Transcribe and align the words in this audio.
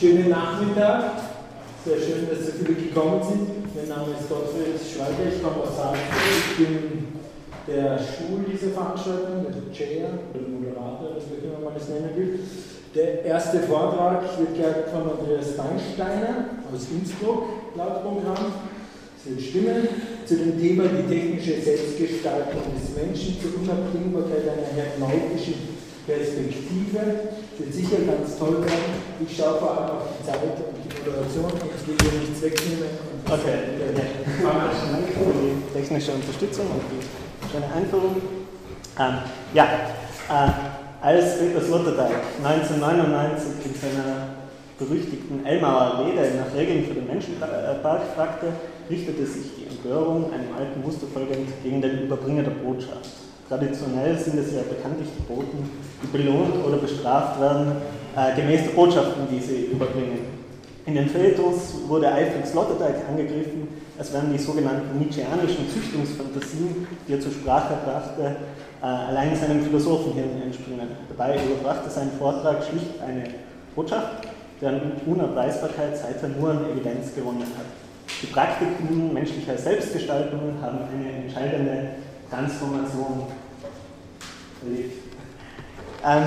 Schönen 0.00 0.30
Nachmittag. 0.30 1.12
Sehr 1.84 2.00
schön, 2.00 2.24
dass 2.30 2.46
so 2.46 2.52
viele 2.56 2.72
gekommen 2.72 3.20
sind. 3.20 3.76
Mein 3.76 3.88
Name 3.92 4.16
ist 4.16 4.30
Gottfried 4.30 4.80
Schweiger, 4.80 5.28
ich 5.28 5.42
komme 5.44 5.60
aus 5.60 5.76
Salzburg. 5.76 6.24
Ich 6.40 6.56
bin 6.56 7.20
der 7.68 8.00
Stuhl 8.00 8.48
dieser 8.48 8.72
Veranstaltung, 8.72 9.44
der 9.44 9.68
Chair 9.76 10.08
oder 10.32 10.48
Moderator, 10.48 11.20
wie 11.20 11.44
immer 11.44 11.68
man 11.68 11.76
es 11.76 11.92
nennen 11.92 12.16
will. 12.16 12.40
Der 12.94 13.26
erste 13.26 13.60
Vortrag 13.68 14.24
wird 14.40 14.56
gehalten 14.56 14.88
von 14.88 15.20
Andreas 15.20 15.52
Weinsteiner 15.60 16.48
aus 16.72 16.88
Innsbruck, 16.96 17.76
laut 17.76 18.00
Programm. 18.00 18.56
Es 19.20 19.28
wird 19.28 19.42
stimmen 19.42 19.84
zu 20.24 20.34
dem 20.34 20.58
Thema 20.58 20.84
die 20.88 21.12
technische 21.12 21.60
Selbstgestaltung 21.60 22.72
des 22.72 22.96
Menschen 22.96 23.36
zur 23.36 23.52
Unabdingbarkeit 23.60 24.48
einer 24.48 24.72
hermeneutischen 24.72 25.76
Perspektive. 26.08 27.36
Wird 27.60 27.74
sicher 27.74 27.96
ganz 28.06 28.38
toll 28.38 28.62
werden. 28.64 28.96
Ich 29.20 29.36
schaue 29.36 29.58
vor 29.58 29.76
allem 29.76 29.90
auf 29.90 30.08
die 30.16 30.24
Zeit 30.24 30.40
und 30.40 30.80
die 30.80 31.10
Moderation. 31.10 31.52
Ich 31.76 31.86
will 31.86 31.96
hier 32.00 32.20
nichts 32.20 32.40
wegnehmen. 32.40 32.88
Okay, 33.26 33.58
Dank 34.42 35.08
für 35.12 35.32
die 35.36 35.78
technische 35.78 36.12
Unterstützung 36.12 36.66
und 36.72 36.80
die 36.88 37.52
schöne 37.52 37.66
Einführung. 37.70 38.16
Ähm, 38.98 39.14
ja, 39.52 39.64
äh, 39.64 41.04
als 41.04 41.38
Peter 41.38 41.60
Sloterdijk 41.60 42.16
1999 42.42 43.66
in 43.66 43.74
seiner 43.74 44.40
berüchtigten 44.78 45.44
Elmauer 45.44 46.06
Rede 46.06 46.36
nach 46.36 46.54
Regeln 46.56 46.86
für 46.86 46.94
den 46.94 47.08
Menschenpark 47.08 48.02
fragte, 48.16 48.54
richtete 48.88 49.26
sich 49.26 49.50
die 49.58 49.66
Empörung 49.68 50.32
einem 50.32 50.56
alten 50.56 50.80
Muster 50.80 51.06
folgend 51.12 51.48
gegen 51.62 51.82
den 51.82 52.04
Überbringer 52.04 52.42
der 52.42 52.52
Botschaft. 52.52 53.29
Traditionell 53.50 54.16
sind 54.16 54.38
es 54.38 54.54
ja 54.54 54.62
bekanntlich 54.62 55.08
die 55.18 55.22
Boten, 55.26 55.68
die 56.00 56.06
belohnt 56.06 56.64
oder 56.64 56.76
bestraft 56.76 57.40
werden, 57.40 57.82
äh, 58.14 58.36
gemäß 58.36 58.62
der 58.62 58.70
Botschaften, 58.70 59.26
die 59.28 59.40
sie 59.40 59.64
überbringen. 59.72 60.20
In 60.86 60.94
den 60.94 61.08
Feuilletons 61.08 61.74
wurde 61.88 62.12
eifrig 62.12 62.46
Sloterdijk 62.46 63.08
angegriffen, 63.08 63.66
als 63.98 64.12
wären 64.12 64.32
die 64.32 64.38
sogenannten 64.38 64.96
Nietzscheanischen 65.00 65.68
Züchtungsfantasien, 65.68 66.86
die 67.08 67.12
er 67.12 67.20
zur 67.20 67.32
Sprache 67.32 67.74
brachte, 67.84 68.36
äh, 68.80 68.86
allein 68.86 69.34
seinem 69.34 69.64
Philosophenhirn 69.64 70.42
entspringen. 70.42 70.86
Dabei 71.08 71.34
überbrachte 71.34 71.90
sein 71.90 72.12
Vortrag 72.20 72.62
schlicht 72.62 73.02
eine 73.04 73.34
Botschaft, 73.74 74.28
deren 74.62 74.92
Unabweisbarkeit 75.06 75.96
seither 75.96 76.28
nur 76.38 76.50
an 76.50 76.70
Evidenz 76.70 77.12
gewonnen 77.16 77.42
hat. 77.42 77.66
Die 78.22 78.26
Praktiken 78.26 79.12
menschlicher 79.12 79.58
Selbstgestaltung 79.58 80.54
haben 80.62 80.78
eine 80.94 81.24
entscheidende 81.24 81.88
Transformation 82.30 83.26
erlebt. 84.62 84.98
Ähm, 86.04 86.24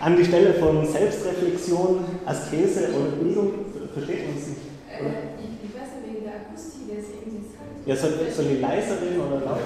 an 0.00 0.16
die 0.16 0.24
Stelle 0.24 0.54
von 0.54 0.86
Selbstreflexion, 0.86 2.04
Askese 2.24 2.88
oder 2.94 3.10
Bildung, 3.16 3.52
versteht 3.92 4.26
man 4.28 4.36
es 4.36 4.46
nicht? 4.48 4.60
Oder? 5.00 5.10
Äh, 5.10 5.42
ich, 5.42 5.68
ich, 5.68 5.74
weiß 5.74 5.88
nicht, 5.98 6.14
wegen 6.14 6.24
der 6.24 6.34
Akustik, 6.34 6.88
der 6.88 6.98
ist 6.98 7.10
irgendwie. 7.14 7.42
Ja, 7.86 7.96
soll, 7.96 8.30
soll 8.30 8.44
die 8.44 8.60
leiser 8.60 9.00
reden 9.00 9.20
oder 9.20 9.40
lauter? 9.40 9.62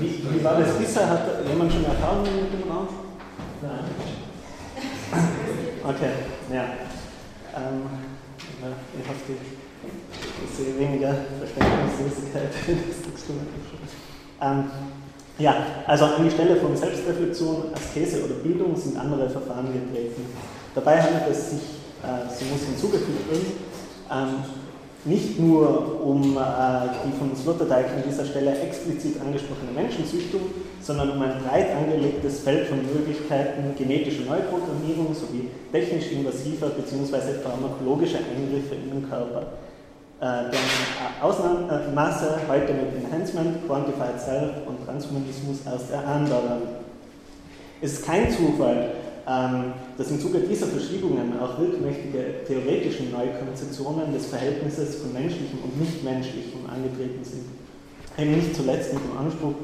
Wie, 0.00 0.24
wie 0.30 0.44
war 0.44 0.60
das 0.60 0.78
bisher? 0.78 1.08
Hat 1.08 1.46
jemand 1.48 1.72
schon 1.72 1.84
Erfahrung 1.84 2.22
mit 2.22 2.52
dem 2.52 2.70
Raum? 2.70 2.88
Nein. 3.62 3.84
Okay, 5.88 6.10
ja. 6.52 6.64
Ähm, 7.56 7.88
ich 9.00 9.08
hoffe, 9.08 9.32
ich 9.82 10.56
sehe 10.56 10.78
weniger 10.78 11.14
Verständnislosigkeit. 11.38 12.50
ähm, 14.42 14.64
ja, 15.38 15.54
also 15.86 16.04
an 16.04 16.24
die 16.24 16.30
Stelle 16.30 16.56
von 16.56 16.76
Selbstreflexion, 16.76 17.72
Askese 17.74 18.24
oder 18.24 18.34
Bildung 18.34 18.74
sind 18.74 18.98
andere 18.98 19.30
Verfahren 19.30 19.66
getreten. 19.72 20.26
Dabei 20.74 21.00
handelt 21.00 21.30
es 21.30 21.50
sich, 21.50 21.62
äh, 22.02 22.26
so 22.28 22.44
muss 22.46 22.64
hinzugefügt 22.64 23.30
werden, 23.30 23.46
ähm, 24.10 24.44
nicht 25.04 25.38
nur 25.38 26.02
um 26.04 26.36
äh, 26.36 26.90
die 27.06 27.16
von 27.16 27.34
Sloterdijk 27.36 27.86
an 27.86 28.02
dieser 28.06 28.24
Stelle 28.24 28.58
explizit 28.58 29.20
angesprochene 29.20 29.70
Menschenzüchtung, 29.72 30.40
sondern 30.82 31.10
um 31.10 31.22
ein 31.22 31.40
breit 31.46 31.68
angelegtes 31.76 32.40
Feld 32.40 32.66
von 32.66 32.78
Möglichkeiten 32.82 33.74
genetischer 33.78 34.24
Neuprogrammierung 34.24 35.14
sowie 35.14 35.50
technisch 35.70 36.10
invasiver 36.10 36.70
bzw. 36.70 37.38
pharmakologischer 37.44 38.18
Eingriffe 38.18 38.74
in 38.74 38.90
den 38.90 39.08
Körper 39.08 39.46
äh, 40.20 40.50
deren 40.50 41.22
Ausmaße 41.22 42.40
heute 42.48 42.74
mit 42.74 43.04
Enhancement, 43.04 43.66
Quantified 43.66 44.20
Self 44.20 44.66
und 44.66 44.84
Transhumanismus 44.84 45.58
erst 45.64 45.92
erahnen 45.92 46.28
werden. 46.28 46.62
Es 47.80 47.92
ist 47.94 48.06
kein 48.06 48.30
Zufall, 48.30 48.90
ähm, 49.28 49.72
dass 49.96 50.10
im 50.10 50.20
Zuge 50.20 50.40
dieser 50.40 50.66
Verschiebungen 50.66 51.38
auch 51.40 51.60
wirkmächtige 51.60 52.44
theoretische 52.46 53.04
Neukonzeptionen 53.04 54.12
des 54.12 54.26
Verhältnisses 54.26 54.96
von 54.96 55.12
menschlichem 55.12 55.58
und 55.62 55.80
nichtmenschlichem 55.80 56.60
angetreten 56.68 57.22
sind. 57.22 57.44
Eben 58.18 58.36
nicht 58.36 58.56
zuletzt 58.56 58.92
mit 58.94 59.02
dem 59.04 59.16
Anspruch, 59.16 59.54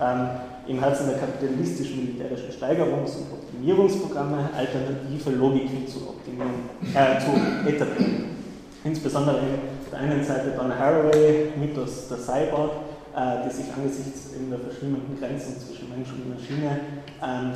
ähm, 0.00 0.28
im 0.68 0.78
Herzen 0.80 1.08
der 1.08 1.18
kapitalistisch-militärischen 1.18 2.50
Steigerungs- 2.50 3.16
und 3.16 3.32
Optimierungsprogramme 3.32 4.50
alternative 4.56 5.30
Logiken 5.30 5.88
zu, 5.88 6.08
optimieren, 6.08 6.68
äh, 6.94 7.18
zu 7.18 7.68
etablieren. 7.68 8.36
Insbesondere 8.84 9.40
auf 9.88 9.98
der 9.98 10.00
einen 10.00 10.22
Seite 10.22 10.50
Donna 10.50 10.78
Haraway, 10.78 11.48
Mythos 11.58 12.08
der 12.08 12.18
Cyborg, 12.18 12.72
äh, 13.16 13.48
die 13.48 13.54
sich 13.54 13.72
angesichts 13.72 14.32
der 14.50 14.58
verschwimmenden 14.58 15.18
Grenzen 15.18 15.56
zwischen 15.58 15.88
Mensch 15.88 16.08
und 16.10 16.28
Maschine 16.28 16.80
ähm, 17.24 17.52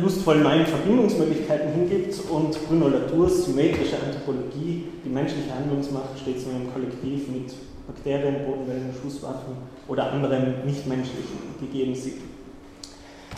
lustvoll 0.00 0.38
neuen 0.38 0.64
Verbindungsmöglichkeiten 0.64 1.72
hingibt 1.72 2.14
und 2.30 2.56
Bruno 2.66 2.88
Latours 2.88 3.44
symmetrische 3.44 3.96
Anthropologie 4.02 4.86
die 5.04 5.08
menschliche 5.10 5.54
Handlungsmacht 5.54 6.18
stets 6.22 6.46
nur 6.46 6.54
im 6.56 6.72
Kollektiv 6.72 7.28
mit 7.28 7.52
Bakterien, 7.86 8.46
Bodenwellen, 8.46 8.94
Schusswaffen 9.02 9.56
oder 9.88 10.10
anderen 10.10 10.64
nichtmenschlichen 10.64 11.38
gegeben 11.60 11.94
sieht. 11.94 12.22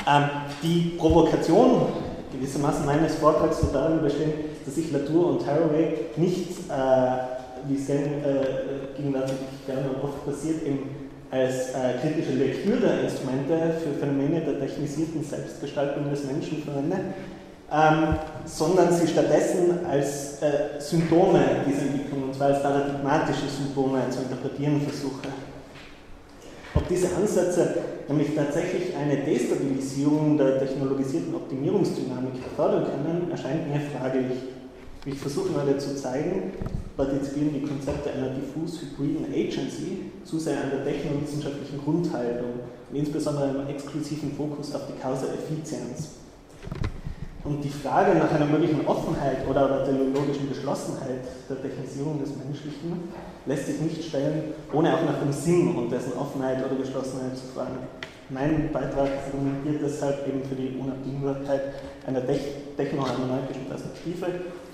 Ähm, 0.07 0.25
die 0.63 0.93
Provokation 0.99 1.89
gewissermaßen 2.33 2.87
meines 2.87 3.17
Vortrags 3.17 3.63
wird 3.63 3.75
darin 3.75 4.03
bestehen, 4.03 4.33
dass 4.65 4.75
sich 4.75 4.91
Latour 4.93 5.31
und 5.31 5.47
Haraway 5.47 5.95
nicht, 6.17 6.51
äh, 6.69 7.69
wie 7.69 7.77
es 7.77 7.87
denn 7.87 8.05
äh, 8.05 8.97
gegenwärtig 8.97 9.37
gerne 9.67 9.91
oft 10.03 10.25
passiert, 10.25 10.63
eben 10.65 11.11
als 11.31 11.71
äh, 11.71 11.99
kritische 12.01 12.33
Lektüreinstrumente 12.33 13.75
für 13.83 13.99
Phänomene 13.99 14.41
der 14.43 14.61
technisierten 14.61 15.25
Selbstgestaltung 15.25 16.11
des 16.11 16.25
Menschen 16.25 16.63
verwende, 16.63 16.97
ähm, 17.73 18.17
sondern 18.45 18.93
sie 18.93 19.07
stattdessen 19.07 19.87
als 19.89 20.43
äh, 20.43 20.79
Symptome 20.79 21.41
dieser 21.67 21.83
Entwicklung, 21.83 22.25
und 22.25 22.35
zwar 22.35 22.49
als 22.49 22.63
paradigmatische 22.63 23.49
Symptome 23.49 24.01
zu 24.11 24.21
interpretieren 24.21 24.83
versuche. 24.83 25.29
Diese 26.93 27.09
Ansätze 27.17 27.75
nämlich 28.07 28.35
tatsächlich 28.35 28.95
eine 28.95 29.25
Destabilisierung 29.25 30.37
der 30.37 30.59
technologisierten 30.59 31.35
Optimierungsdynamik 31.35 32.35
fördern 32.55 32.85
können, 32.85 33.31
erscheint 33.31 33.67
mir 33.67 33.81
fraglich. 33.81 34.37
Wie 35.03 35.11
ich 35.11 35.19
versuchen 35.19 35.57
werde 35.57 35.79
zu 35.79 35.97
zeigen, 35.97 36.53
partizipieren 36.95 37.55
die 37.55 37.67
Konzepte 37.67 38.13
einer 38.13 38.29
diffus 38.35 38.83
hybriden 38.83 39.25
Agency 39.33 40.11
zu 40.23 40.39
sehr 40.39 40.65
an 40.65 40.71
der 40.71 40.85
technowissenschaftlichen 40.85 41.83
Grundhaltung 41.83 42.61
und 42.91 42.97
insbesondere 42.97 43.49
einem 43.49 43.69
exklusiven 43.69 44.33
Fokus 44.33 44.75
auf 44.75 44.83
die 44.87 45.01
Causa 45.01 45.29
Effizienz. 45.33 46.11
Und 47.45 47.63
die 47.65 47.71
Frage 47.71 48.17
nach 48.17 48.31
einer 48.31 48.47
möglichen 48.47 48.87
Offenheit 48.87 49.49
oder 49.51 49.67
der 49.69 49.87
teleologischen 49.87 50.49
Geschlossenheit 50.49 51.27
der 51.51 51.61
Technisierung 51.61 52.21
des 52.21 52.31
Menschlichen 52.37 53.09
lässt 53.47 53.67
sich 53.67 53.81
nicht 53.81 54.05
stellen, 54.05 54.55
ohne 54.73 54.95
auch 54.95 55.05
nach 55.05 55.19
dem 55.19 55.33
Sinn 55.33 55.75
und 55.75 55.91
dessen 55.91 56.13
Offenheit 56.13 56.65
oder 56.65 56.77
Geschlossenheit 56.77 57.37
zu 57.37 57.47
fragen. 57.53 57.79
Mein 58.31 58.71
Beitrag 58.73 59.11
argumentiert 59.27 59.83
deshalb 59.83 60.27
eben 60.29 60.45
für 60.45 60.55
die 60.55 60.79
Unabdingbarkeit 60.79 61.75
einer 62.07 62.23
technohermeneutischen 62.25 63.67
Perspektive, 63.69 64.27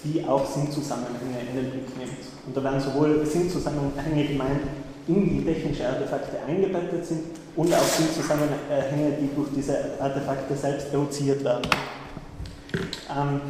die 0.04 0.24
auch 0.28 0.44
Sinnzusammenhänge 0.44 1.40
in 1.48 1.56
den 1.56 1.70
Blick 1.70 1.96
nimmt. 1.98 2.20
Und 2.46 2.54
da 2.54 2.62
werden 2.62 2.80
sowohl 2.80 3.24
Sinnzusammenhänge 3.24 4.26
gemeint, 4.26 4.60
in 5.08 5.24
die 5.24 5.42
technische 5.42 5.88
Artefakte 5.88 6.36
eingebettet 6.46 7.06
sind 7.06 7.20
und 7.56 7.72
auch 7.72 7.82
Sinnzusammenhänge, 7.82 9.16
die 9.18 9.34
durch 9.34 9.48
diese 9.56 9.74
Artefakte 9.98 10.54
selbst 10.54 10.92
evoziert 10.92 11.42
werden. 11.42 11.62
Ähm, 13.10 13.40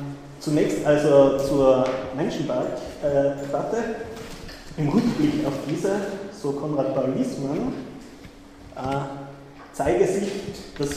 zunächst 0.40 0.87
also 0.87 1.38
zur 1.38 1.84
Menschendebatte. 2.16 2.76
Äh, 3.02 4.81
Im 4.81 4.88
Rückblick 4.88 5.44
auf 5.46 5.55
diese, 5.69 5.90
so 6.32 6.52
Konrad 6.52 6.94
Paul 6.94 7.12
Liesmann, 7.16 7.72
äh, 8.76 8.81
zeige 9.72 10.06
sich, 10.06 10.31
dass 10.78 10.90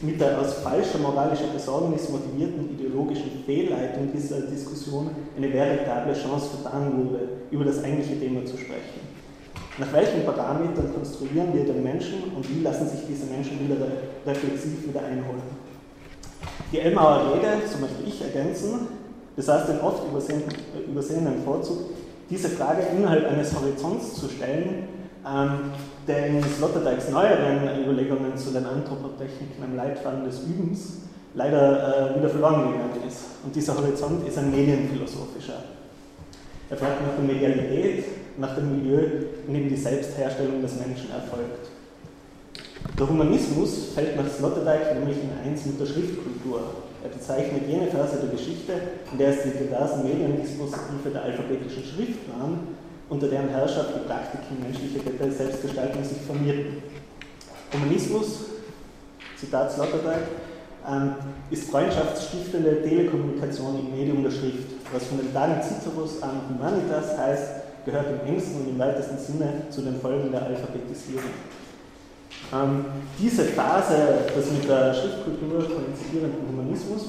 mit 0.00 0.20
der 0.20 0.40
aus 0.40 0.54
falscher 0.54 0.98
moralischer 0.98 1.48
Besorgnis 1.52 2.08
motivierten 2.08 2.70
ideologischen 2.70 3.44
Fehlleitung 3.44 4.10
dieser 4.12 4.42
Diskussion 4.42 5.10
eine 5.36 5.52
veritable 5.52 6.14
Chance 6.14 6.48
vertan 6.60 6.96
wurde, 6.96 7.28
über 7.50 7.64
das 7.64 7.82
eigentliche 7.82 8.18
Thema 8.18 8.44
zu 8.44 8.56
sprechen. 8.56 9.08
Nach 9.78 9.92
welchen 9.92 10.24
Parametern 10.24 10.92
konstruieren 10.92 11.54
wir 11.54 11.64
den 11.64 11.82
Menschen 11.84 12.32
und 12.36 12.48
wie 12.48 12.62
lassen 12.62 12.88
sich 12.88 13.00
diese 13.08 13.26
Menschen 13.26 13.60
wieder 13.60 13.76
reflexiv 14.26 14.88
wieder 14.88 15.00
einholen? 15.00 15.67
Die 16.72 16.80
Elmauer 16.80 17.32
Rede, 17.34 17.66
so 17.66 17.78
möchte 17.78 18.02
ich 18.06 18.22
ergänzen, 18.22 18.88
besaß 19.36 19.66
den 19.66 19.80
oft 19.80 20.06
übersehenen, 20.06 20.44
übersehenen 20.86 21.42
Vorzug, 21.44 21.78
diese 22.28 22.50
Frage 22.50 22.82
innerhalb 22.94 23.26
eines 23.30 23.54
Horizonts 23.54 24.14
zu 24.14 24.28
stellen, 24.28 24.88
ähm, 25.26 25.72
der 26.06 26.26
in 26.26 26.42
Sloterdijks 26.42 27.08
neueren 27.10 27.84
Überlegungen 27.84 28.36
zu 28.36 28.50
den 28.50 28.66
Anthropotechniken 28.66 29.62
am 29.64 29.76
Leitfaden 29.76 30.24
des 30.24 30.40
Übens 30.40 31.02
leider 31.34 32.12
äh, 32.12 32.18
wieder 32.18 32.28
verloren 32.28 32.72
gegangen 32.72 33.06
ist. 33.06 33.20
Und 33.44 33.54
dieser 33.54 33.76
Horizont 33.76 34.26
ist 34.26 34.38
ein 34.38 34.50
medienphilosophischer. 34.50 35.62
Er 36.70 36.76
fragt 36.76 37.00
nach 37.00 37.14
der 37.16 37.34
Medialität, 37.34 38.04
nach 38.38 38.54
dem 38.54 38.76
Milieu, 38.76 39.00
in 39.46 39.54
dem 39.54 39.68
die 39.68 39.76
Selbstherstellung 39.76 40.60
des 40.60 40.76
Menschen 40.76 41.10
erfolgt. 41.10 41.77
Der 42.98 43.08
Humanismus 43.08 43.92
fällt 43.94 44.16
nach 44.16 44.28
Sloterdijk 44.28 44.94
nämlich 44.98 45.18
in 45.18 45.30
eins 45.44 45.66
mit 45.66 45.80
der 45.80 45.86
Schriftkultur. 45.86 46.60
Er 47.02 47.10
bezeichnet 47.10 47.68
jene 47.68 47.86
Phase 47.86 48.18
der 48.18 48.30
Geschichte, 48.30 48.72
in 49.12 49.18
der 49.18 49.30
es 49.30 49.42
die 49.44 49.64
diversen 49.64 50.02
Mediendispositive 50.02 51.10
der 51.12 51.22
alphabetischen 51.22 51.84
Schrift 51.84 52.18
waren, 52.28 52.76
unter 53.08 53.28
deren 53.28 53.48
Herrschaft 53.48 53.90
die 53.94 54.06
Praktiken 54.06 54.62
menschlicher 54.62 55.30
Selbstgestaltung 55.30 56.02
sich 56.02 56.18
formierten. 56.26 56.82
Humanismus, 57.72 58.46
Zitat 59.38 59.72
Sloterdijk, 59.72 60.26
ähm, 60.88 61.14
ist 61.50 61.70
freundschaftsstiftende 61.70 62.82
Telekommunikation 62.82 63.78
im 63.78 63.96
Medium 63.96 64.22
der 64.24 64.30
Schrift, 64.30 64.68
was 64.92 65.04
von 65.04 65.18
den 65.18 65.32
Tagen 65.32 65.62
Ciceros 65.62 66.22
an 66.22 66.40
Humanitas 66.48 67.16
heißt, 67.16 67.50
gehört 67.84 68.06
im 68.08 68.34
engsten 68.34 68.62
und 68.62 68.68
im 68.70 68.78
weitesten 68.78 69.18
Sinne 69.18 69.62
zu 69.70 69.82
den 69.82 70.00
Folgen 70.00 70.30
der 70.30 70.42
Alphabetisierung. 70.42 71.30
Ähm, 72.52 72.84
diese 73.18 73.44
Phase 73.44 74.26
des 74.34 74.50
mit 74.52 74.68
der 74.68 74.92
Schriftkultur 74.94 75.68
koinzidierenden 75.68 76.48
Humanismus 76.48 77.08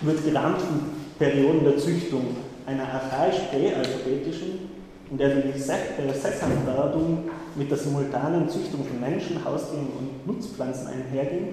wird 0.00 0.24
gerahmt 0.24 0.62
von 0.62 0.80
Perioden 1.18 1.64
der 1.64 1.76
Züchtung, 1.76 2.36
einer 2.66 2.84
archaisch-präalphabetischen, 2.84 4.70
in 5.10 5.18
der 5.18 5.30
die 5.30 5.58
Sessamwerdung 5.58 7.30
mit 7.56 7.68
der 7.68 7.78
simultanen 7.78 8.48
Züchtung 8.48 8.84
von 8.84 9.00
Menschen, 9.00 9.44
Haustieren 9.44 9.88
und 9.98 10.24
Nutzpflanzen 10.26 10.86
einherging, 10.86 11.48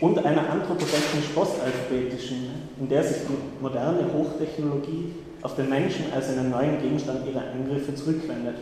und 0.00 0.18
einer 0.24 0.50
anthropotechnisch-postalphabetischen, 0.50 2.50
in 2.80 2.88
der 2.88 3.04
sich 3.04 3.18
die 3.18 3.62
moderne 3.62 4.12
Hochtechnologie 4.12 5.12
auf 5.42 5.54
den 5.54 5.68
Menschen 5.68 6.12
als 6.12 6.30
einen 6.30 6.50
neuen 6.50 6.80
Gegenstand 6.80 7.24
ihrer 7.26 7.52
Angriffe 7.52 7.94
zurückwendet. 7.94 8.56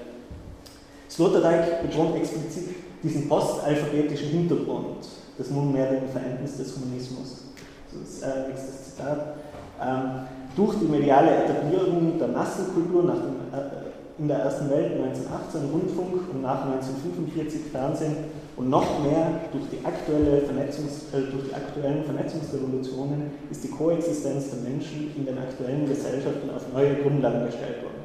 Sloterdijk 1.09 1.83
betont 1.83 2.17
explizit 2.17 2.75
diesen 3.03 3.29
postalphabetischen 3.29 4.29
Hintergrund 4.29 5.07
des 5.39 5.51
nunmehrigen 5.51 6.09
Verhältnisses 6.09 6.59
des 6.59 6.77
Humanismus. 6.77 7.45
Das 7.93 8.09
ist 8.09 8.23
äh, 8.23 8.49
nächstes 8.49 8.85
Zitat. 8.91 9.37
Ähm, 9.81 10.27
durch 10.57 10.75
die 10.79 10.87
mediale 10.87 11.45
Etablierung 11.45 12.19
der 12.19 12.29
Massenkultur 12.29 13.05
nach 13.05 13.21
dem, 13.21 13.53
äh, 13.53 13.87
in 14.19 14.29
der 14.29 14.39
ersten 14.39 14.71
Welt 14.71 14.93
1918 14.93 15.71
Rundfunk 15.71 16.33
und 16.33 16.41
nach 16.41 16.65
1945 16.65 17.71
Fernsehen 17.71 18.17
und 18.57 18.71
noch 18.71 19.05
mehr 19.05 19.41
durch 19.53 19.65
die, 19.69 19.85
aktuelle 19.85 20.41
Vernetzungs, 20.41 21.13
äh, 21.13 21.31
durch 21.31 21.49
die 21.49 21.55
aktuellen 21.55 22.05
Vernetzungsrevolutionen 22.05 23.31
ist 23.51 23.63
die 23.63 23.69
Koexistenz 23.69 24.51
der 24.51 24.71
Menschen 24.71 25.13
in 25.15 25.27
den 25.27 25.37
aktuellen 25.37 25.87
Gesellschaften 25.87 26.49
auf 26.49 26.65
neue 26.73 26.97
Grundlagen 26.97 27.45
gestellt 27.45 27.83
worden. 27.83 28.01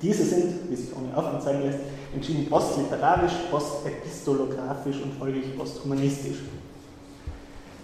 Diese 0.00 0.22
sind, 0.22 0.70
wie 0.70 0.76
sich 0.76 0.90
ohne 0.94 1.16
Aufwand 1.16 1.42
zeigen 1.42 1.62
lässt, 1.62 1.80
entschieden 2.14 2.46
postliterarisch, 2.46 3.32
postepistolographisch 3.50 5.00
und 5.02 5.14
folglich 5.18 5.56
posthumanistisch. 5.56 6.38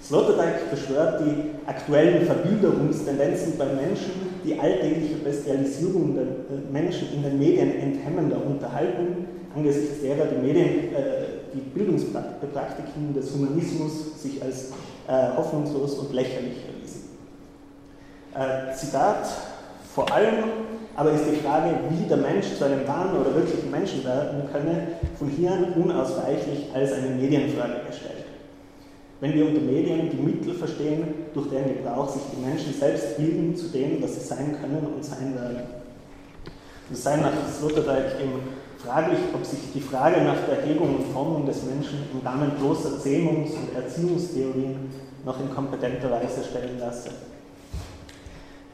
Sloterdijk 0.03 0.71
beschwört 0.71 1.21
die 1.21 1.69
aktuellen 1.69 2.25
Verbilderungstendenzen 2.27 3.59
bei 3.59 3.67
Menschen, 3.67 4.13
die 4.45 4.59
alltägliche 4.59 5.17
Bestialisierung 5.17 6.17
der 6.17 6.27
Menschen 6.73 7.13
in 7.13 7.23
den 7.23 7.39
Medien 7.39 7.79
enthemmender 7.79 8.39
unterhalten, 8.45 9.27
angesichts 9.55 10.01
derer 10.01 10.27
die, 10.27 10.47
Medien, 10.47 10.95
äh, 10.95 11.53
die 11.55 11.61
Bildungspraktiken 11.61 13.15
des 13.15 13.33
Humanismus 13.35 14.23
sich 14.23 14.43
als 14.43 14.71
äh, 15.07 15.37
hoffnungslos 15.37 15.95
und 15.95 16.13
lächerlich 16.13 16.57
erwiesen. 16.67 17.11
Äh, 18.35 18.75
Zitat, 18.75 19.29
vor 19.95 20.11
allem 20.13 20.45
aber 20.97 21.13
ist 21.13 21.25
die 21.31 21.37
Frage, 21.37 21.75
wie 21.89 22.09
der 22.09 22.17
Mensch 22.17 22.47
zu 22.57 22.65
einem 22.65 22.87
wahren 22.87 23.19
oder 23.19 23.35
wirklichen 23.35 23.71
Menschen 23.71 24.05
werden 24.05 24.43
könne, 24.53 24.89
von 25.19 25.29
hier 25.29 25.53
an 25.53 25.73
unausweichlich 25.75 26.69
als 26.75 26.93
eine 26.93 27.11
Medienfrage 27.11 27.87
gestellt. 27.89 28.25
Wenn 29.21 29.35
wir 29.35 29.47
unter 29.47 29.61
Medien 29.61 30.11
die 30.11 30.17
Mittel 30.17 30.55
verstehen, 30.55 31.05
durch 31.35 31.49
deren 31.51 31.77
Gebrauch 31.77 32.09
sich 32.09 32.23
die 32.35 32.45
Menschen 32.45 32.73
selbst 32.73 33.17
bilden 33.17 33.55
zu 33.55 33.69
dem, 33.69 34.03
was 34.03 34.15
sie 34.15 34.27
sein 34.27 34.57
können 34.61 34.87
und 34.95 35.05
sein 35.05 35.35
werden. 35.35 35.61
Es 36.93 37.03
sei 37.03 37.17
nach 37.17 37.33
Sloterdijk 37.49 38.21
eben 38.21 38.41
fraglich, 38.79 39.19
ob 39.35 39.45
sich 39.45 39.61
die 39.75 39.81
Frage 39.81 40.23
nach 40.23 40.39
der 40.49 40.61
Erhebung 40.61 40.97
und 40.97 41.13
Formung 41.13 41.47
des 41.47 41.63
Menschen 41.65 41.99
im 42.13 42.27
Rahmen 42.27 42.51
bloßer 42.59 42.99
Zähmungs- 42.99 43.53
und 43.55 43.77
Erziehungstheorien 43.77 44.91
noch 45.25 45.39
in 45.39 45.55
kompetenter 45.55 46.11
Weise 46.11 46.43
stellen 46.43 46.79
lasse. 46.81 47.11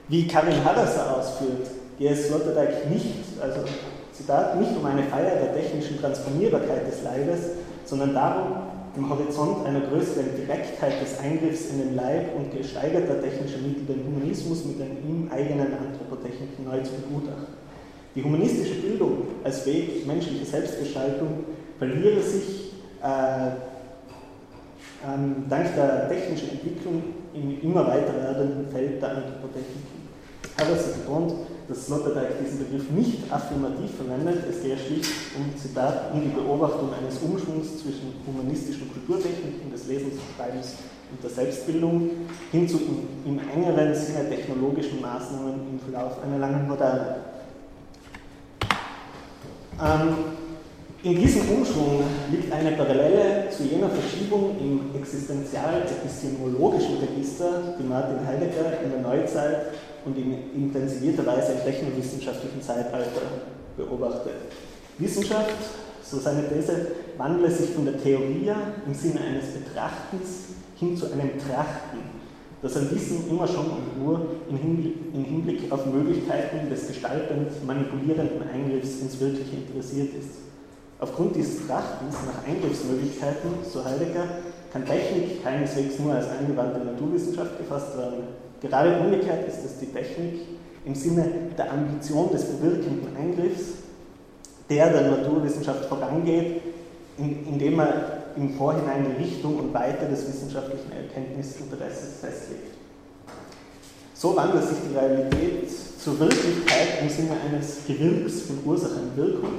Wie 0.09 0.29
Karin 0.29 0.65
Hadasser 0.65 1.19
ausführt, 1.19 1.69
gehe 1.99 2.11
es 2.11 2.29
Sloterdijk 2.29 2.91
nicht, 2.91 3.41
also 3.41 3.61
Zitat, 4.13 4.59
nicht 4.59 4.77
um 4.77 4.85
eine 4.87 5.03
Feier 5.05 5.37
der 5.37 5.55
technischen 5.55 5.99
Transformierbarkeit 5.99 6.87
des 6.87 7.03
Leibes, 7.03 7.41
sondern 7.85 8.15
darum, 8.15 8.57
im 8.97 9.11
Horizont 9.11 9.67
einer 9.67 9.81
größeren 9.81 10.37
Direktheit 10.37 11.03
des 11.03 11.19
Eingriffs 11.21 11.71
in 11.71 11.79
den 11.79 11.97
Leib 11.97 12.35
und 12.35 12.51
gesteigerter 12.57 13.21
technischer 13.21 13.59
Mittel 13.59 13.85
den 13.85 14.07
Humanismus 14.07 14.65
mit 14.65 14.81
den 14.81 14.97
ihm 15.07 15.31
eigenen 15.31 15.69
Anthropotechniken 15.75 16.65
neu 16.65 16.81
zu 16.81 16.93
begutachten. 16.93 17.55
Die 18.15 18.25
humanistische 18.25 18.77
Bildung 18.77 19.25
als 19.45 19.67
Weg 19.67 20.07
menschlicher 20.07 20.47
Selbstgestaltung 20.47 21.45
verliere 21.79 22.23
sich 22.23 22.73
äh, 23.03 23.51
ähm, 25.07 25.45
dank 25.51 25.75
der 25.77 26.09
technischen 26.09 26.53
Entwicklung 26.53 27.03
im 27.35 27.61
immer 27.61 27.87
weiter 27.87 28.15
werdenden 28.17 28.67
Feld 28.73 29.03
der 29.03 29.11
Anthropotechnik. 29.11 29.85
Aber 30.57 30.75
sie 30.75 31.01
betont, 31.01 31.35
dass 31.69 31.87
Sloterdijk 31.87 32.39
diesen 32.43 32.59
Begriff 32.61 32.91
nicht 32.91 33.33
affirmativ 33.33 33.91
verwendet. 33.97 34.45
Es 34.49 34.63
gehe 34.63 34.77
schlicht 34.79 35.11
um, 35.37 35.57
Zitat, 35.57 36.13
um 36.13 36.21
die 36.21 36.29
Beobachtung 36.29 36.91
eines 36.95 37.19
Umschwungs 37.19 37.83
zwischen 37.83 38.15
humanistischen 38.27 38.91
Kulturtechniken 38.93 39.71
des 39.71 39.87
Lesens 39.87 40.15
und 40.15 40.37
Schreibens 40.37 40.75
und 41.11 41.23
der 41.23 41.31
Selbstbildung 41.31 42.11
hin 42.53 42.69
zu 42.69 42.79
im, 42.79 43.09
im 43.25 43.41
engeren 43.49 43.95
Sinne 43.95 44.29
technologischen 44.29 45.01
Maßnahmen 45.01 45.55
im 45.73 45.81
Verlauf 45.81 46.23
einer 46.23 46.39
langen 46.39 46.69
Moderne. 46.69 47.17
Ähm, 49.81 50.15
in 51.07 51.21
diesem 51.21 51.43
Umschwung 51.49 52.03
liegt 52.33 52.53
eine 52.53 52.73
Parallele 52.73 53.49
zu 53.49 53.63
jener 53.63 53.89
Verschiebung 53.89 54.57
im 54.59 54.91
existenzial-epistemologischen 55.01 56.97
Register, 56.99 57.77
die 57.79 57.85
Martin 57.85 58.27
Heidegger 58.27 58.81
in 58.83 58.91
der 58.91 59.03
Neuzeit 59.03 59.67
und 60.05 60.19
in 60.19 60.53
intensivierter 60.53 61.25
Weise 61.25 61.53
im 61.53 61.61
technowissenschaftlichen 61.63 62.61
Zeitalter 62.61 63.23
beobachtet. 63.77 64.33
Wissenschaft, 64.99 65.55
so 66.03 66.19
seine 66.19 66.49
These, 66.49 66.89
wandle 67.17 67.53
sich 67.53 67.71
von 67.71 67.85
der 67.85 68.03
Theorie 68.03 68.51
im 68.85 68.93
Sinne 68.93 69.21
eines 69.21 69.53
Betrachtens 69.53 70.57
hin 70.75 70.97
zu 70.97 71.07
einem 71.13 71.39
Trachten, 71.39 72.01
das 72.63 72.77
an 72.77 72.91
Wissen 72.91 73.31
immer 73.31 73.47
schon 73.47 73.67
und 73.67 73.97
nur 74.03 74.27
im 74.51 74.57
Hinblick 75.25 75.71
auf 75.71 75.87
Möglichkeiten 75.87 76.69
des 76.69 76.89
gestaltend 76.89 77.65
manipulierenden 77.65 78.43
Eingriffs 78.53 79.03
ins 79.03 79.21
Wirkliche 79.21 79.55
interessiert 79.55 80.13
ist. 80.19 80.46
Aufgrund 80.99 81.37
dieses 81.37 81.67
Trachtens 81.67 82.17
nach 82.25 82.49
Eingriffsmöglichkeiten, 82.49 83.51
so 83.71 83.85
Heidegger, 83.85 84.25
kann 84.73 84.87
Technik 84.87 85.43
keineswegs 85.43 85.99
nur 85.99 86.15
als 86.15 86.27
angewandte 86.29 86.81
Naturwissenschaft 86.81 87.59
gefasst 87.59 87.97
werden. 87.99 88.25
Gerade 88.63 88.99
umgekehrt 88.99 89.47
ist 89.47 89.65
es 89.65 89.79
die 89.79 89.87
Technik 89.93 90.41
im 90.85 90.95
Sinne 90.95 91.29
der 91.57 91.73
Ambition 91.73 92.31
des 92.31 92.45
bewirkenden 92.45 93.15
Eingriffs, 93.17 93.73
der 94.71 94.91
der 94.91 95.11
Naturwissenschaft 95.11 95.85
vorangeht, 95.87 96.63
indem 97.19 97.81
er 97.81 98.25
im 98.37 98.55
Vorhinein 98.55 99.07
die 99.07 99.25
Richtung 99.25 99.59
und 99.59 99.75
Weite 99.75 100.07
des 100.07 100.27
wissenschaftlichen 100.27 100.93
Erkenntnisinteresses 100.93 102.21
festlegt. 102.21 102.75
So 104.15 104.35
wandelt 104.35 104.65
sich 104.65 104.79
die 104.89 104.97
Realität 104.97 105.71
zur 105.99 106.19
Wirklichkeit 106.19 107.03
im 107.03 107.09
Sinne 107.09 107.33
eines 107.47 107.79
Gewirks 107.87 108.43
von 108.43 108.59
Ursache 108.65 109.01
und 109.01 109.17
Wirkung. 109.17 109.51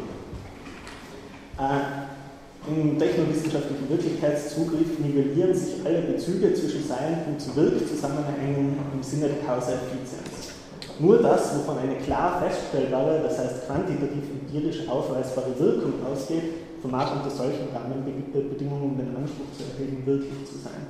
Äh, 1.57 2.69
im 2.69 2.99
technowissenschaftlichen 2.99 3.89
Wirklichkeitszugriff 3.89 4.99
nivellieren 4.99 5.53
sich 5.53 5.85
alle 5.85 6.01
Bezüge 6.01 6.53
zwischen 6.53 6.83
Sein 6.85 7.19
und 7.27 7.55
Wirkzusammenhängen 7.55 8.77
im 8.93 9.01
Sinne 9.03 9.29
der 9.29 9.45
Kausaleffizienz. 9.45 10.51
Nur 10.99 11.21
das, 11.21 11.55
wovon 11.57 11.77
eine 11.77 11.95
klar 11.95 12.41
feststellbare, 12.41 13.21
das 13.23 13.39
heißt 13.39 13.67
quantitativ 13.67 14.23
empirisch 14.31 14.87
aufweisbare 14.89 15.57
Wirkung 15.57 15.93
ausgeht, 16.05 16.43
vermag 16.81 17.15
unter 17.15 17.29
solchen 17.29 17.67
Rahmenbedingungen 17.73 18.97
den 18.97 19.15
Anspruch 19.15 19.47
zu 19.55 19.63
erheben, 19.63 20.05
wirklich 20.05 20.45
zu 20.45 20.57
sein. 20.57 20.87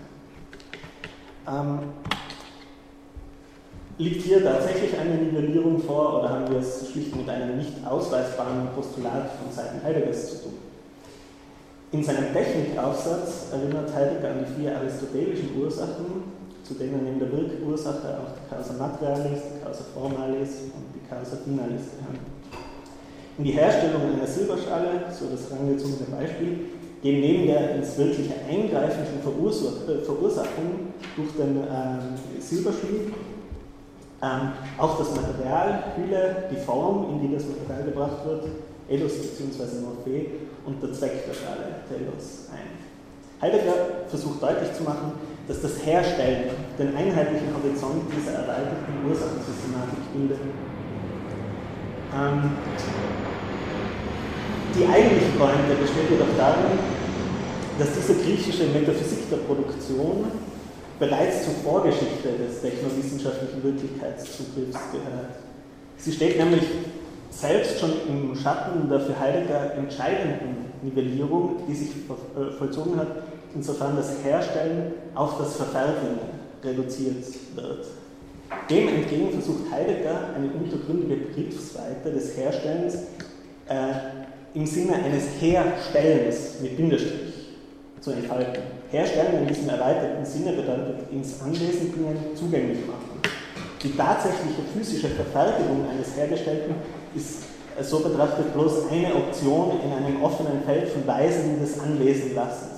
Ähm, 1.47 1.79
liegt 3.97 4.23
hier 4.23 4.43
tatsächlich 4.43 4.97
eine 4.97 5.15
Nivellierung 5.15 5.79
vor 5.79 6.19
oder 6.19 6.29
haben 6.29 6.51
wir 6.51 6.59
es 6.59 6.91
schlicht 6.91 7.15
mit 7.15 7.27
einem 7.29 7.57
nicht 7.57 7.73
ausweisbaren 7.85 8.67
Postulat 8.75 9.31
von 9.41 9.51
Seiten 9.51 9.83
Heideggers 9.83 10.29
zu 10.29 10.43
tun? 10.43 10.53
In 11.91 12.03
seinem 12.03 12.33
Technikaufsatz 12.33 13.47
erinnert 13.51 13.93
Heidegger 13.95 14.29
an 14.29 14.45
die 14.45 14.61
vier 14.61 14.77
aristotelischen 14.77 15.57
Ursachen, 15.57 16.37
zu 16.63 16.73
denen 16.73 17.07
in 17.07 17.17
der 17.17 17.31
Wirkursache 17.31 18.19
auch 18.19 18.35
die 18.35 18.53
Causa 18.53 18.73
Materialis, 18.73 19.39
die 19.55 19.63
Causa 19.63 19.85
Formalis 19.93 20.67
und 20.75 20.93
die 20.93 21.07
Causa 21.07 21.37
Finalis 21.43 21.95
gehören. 21.95 22.19
In 23.37 23.43
die 23.45 23.51
Herstellung 23.51 24.01
einer 24.13 24.27
Silberschale, 24.27 25.05
so 25.17 25.27
das 25.31 25.49
herangezogene 25.49 26.09
Beispiel, 26.11 26.59
gehen 27.01 27.21
neben 27.21 27.47
der 27.47 27.75
ins 27.75 27.97
wirkliche 27.97 28.33
Eingreifen 28.49 29.05
von 29.23 29.31
äh, 29.31 30.03
Verursachung 30.03 30.91
durch 31.15 31.31
den 31.37 31.57
äh, 31.57 32.41
Silberschmied 32.41 33.13
ähm, 34.21 34.51
auch 34.77 34.97
das 34.97 35.15
Material, 35.15 35.83
Hülle, 35.95 36.49
die 36.51 36.57
Form, 36.57 37.09
in 37.11 37.21
die 37.21 37.35
das 37.35 37.45
Material 37.45 37.83
gebracht 37.85 38.25
wird, 38.25 38.45
Elos 38.89 39.13
bzw. 39.13 39.81
Morphe 39.81 40.25
und 40.65 40.81
der 40.81 40.93
Zweck 40.93 41.25
der 41.27 41.33
Schale, 41.33 41.83
Telos, 41.87 42.47
ein. 42.51 42.87
Heidegger 43.39 44.07
versucht 44.07 44.41
deutlich 44.41 44.73
zu 44.73 44.83
machen, 44.83 45.11
dass 45.47 45.61
das 45.61 45.85
Herstellen 45.85 46.49
den 46.79 46.95
einheitlichen 46.95 47.53
Horizont 47.53 48.03
dieser 48.15 48.33
erweiterten 48.33 49.05
Ursachensystematik 49.07 50.13
bildet. 50.13 50.39
Ähm, 52.15 52.51
die 54.73 54.85
eigentliche 54.85 55.31
Pointe 55.37 55.75
besteht 55.79 56.09
jedoch 56.09 56.33
darin, 56.37 56.79
dass 57.77 57.93
diese 57.93 58.15
griechische 58.15 58.65
Metaphysik 58.73 59.29
der 59.29 59.37
Produktion 59.37 60.25
bereits 60.99 61.45
zur 61.45 61.53
Vorgeschichte 61.63 62.29
des 62.29 62.61
technowissenschaftlichen 62.61 63.63
Wirklichkeitszugriffs 63.63 64.79
gehört. 64.91 65.35
Sie 65.97 66.11
steht 66.11 66.37
nämlich 66.37 66.63
selbst 67.29 67.79
schon 67.79 67.91
im 68.07 68.35
Schatten 68.35 68.89
der 68.89 68.99
für 69.01 69.19
Heidegger 69.19 69.73
entscheidenden 69.75 70.65
Nivellierung, 70.81 71.57
die 71.67 71.75
sich 71.75 71.89
äh, 71.89 72.51
vollzogen 72.57 72.97
hat, 72.97 73.07
insofern 73.53 73.95
das 73.95 74.23
Herstellen 74.23 74.93
auf 75.15 75.37
das 75.37 75.55
Verfertigen 75.55 76.19
reduziert 76.63 77.25
wird. 77.55 77.87
Dem 78.69 78.87
entgegen 78.87 79.31
versucht 79.31 79.71
Heidegger 79.71 80.29
eine 80.35 80.49
untergründige 80.51 81.17
Begriffsweite 81.17 82.11
des 82.11 82.37
Herstellens 82.37 82.95
äh, 83.67 83.93
im 84.53 84.65
Sinne 84.65 84.95
eines 84.95 85.25
Herstellens 85.39 86.61
mit 86.61 86.77
Bindestrich 86.77 87.26
zu 88.01 88.11
entfalten. 88.11 88.63
Herstellen 88.91 89.41
in 89.41 89.47
diesem 89.47 89.69
erweiterten 89.69 90.25
Sinne 90.25 90.53
bedeutet 90.53 91.11
ins 91.11 91.41
Anwesen 91.41 91.91
bringen, 91.91 92.17
zugänglich 92.35 92.85
machen. 92.85 93.19
Die 93.83 93.95
tatsächliche 93.95 94.61
physische 94.73 95.09
Verfertigung 95.09 95.85
eines 95.89 96.15
Hergestellten 96.15 96.75
ist 97.15 97.43
so 97.81 97.99
betrachtet 97.99 98.53
bloß 98.53 98.89
eine 98.91 99.13
Option 99.15 99.79
in 99.83 99.91
einem 99.91 100.23
offenen 100.23 100.63
Feld 100.65 100.89
von 100.89 101.05
Weisen 101.05 101.59
des 101.59 101.79
Anwesenlassens. 101.79 102.77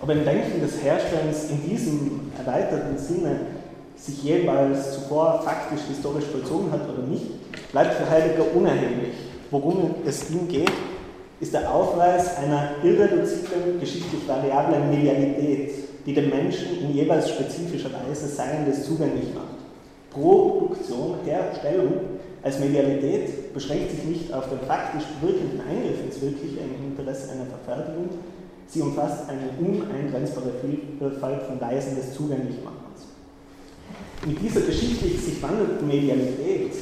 Ob 0.00 0.08
ein 0.08 0.24
Denken 0.24 0.60
des 0.60 0.82
Herstellens 0.82 1.50
in 1.50 1.68
diesem 1.68 2.32
erweiterten 2.36 2.98
Sinne 2.98 3.40
sich 3.96 4.22
jeweils 4.22 4.94
zuvor 4.94 5.42
faktisch 5.44 5.82
historisch 5.88 6.24
vollzogen 6.24 6.72
hat 6.72 6.88
oder 6.88 7.06
nicht, 7.06 7.26
bleibt 7.70 7.94
für 7.94 8.08
Heidegger 8.08 8.44
unerheblich. 8.54 9.14
Worum 9.50 9.96
es 10.06 10.30
ihm 10.30 10.48
geht, 10.48 10.72
ist 11.40 11.54
der 11.54 11.72
Aufweis 11.74 12.36
einer 12.36 12.72
irreduziblen, 12.82 13.80
geschichtlich 13.80 14.28
variablen 14.28 14.90
Medialität, 14.90 15.72
die 16.04 16.14
dem 16.14 16.28
Menschen 16.28 16.80
in 16.82 16.94
jeweils 16.94 17.30
spezifischer 17.30 17.90
Weise 17.92 18.28
Seiendes 18.28 18.84
zugänglich 18.84 19.34
macht. 19.34 19.60
Produktion, 20.10 21.16
Herstellung 21.24 21.92
als 22.42 22.58
Medialität 22.58 23.52
beschränkt 23.54 23.90
sich 23.90 24.04
nicht 24.04 24.32
auf 24.32 24.48
den 24.48 24.60
faktisch 24.66 25.04
wirkenden 25.20 25.60
Eingriff 25.60 26.00
ins 26.04 26.20
Wirkliche 26.20 26.60
Interesse 26.60 27.32
einer 27.32 27.46
Verfertigung, 27.46 28.08
sie 28.66 28.80
umfasst 28.80 29.24
eine 29.28 29.50
uneingrenzbare 29.58 30.52
Vielfalt 30.60 31.42
von 31.42 31.60
Weisen 31.60 31.96
des 31.96 32.14
Zugänglichmachens. 32.14 32.80
Mit 34.26 34.40
dieser 34.40 34.60
geschichtlich 34.60 35.20
sich 35.20 35.42
wandelnden 35.42 35.86
Medialität 35.86 36.72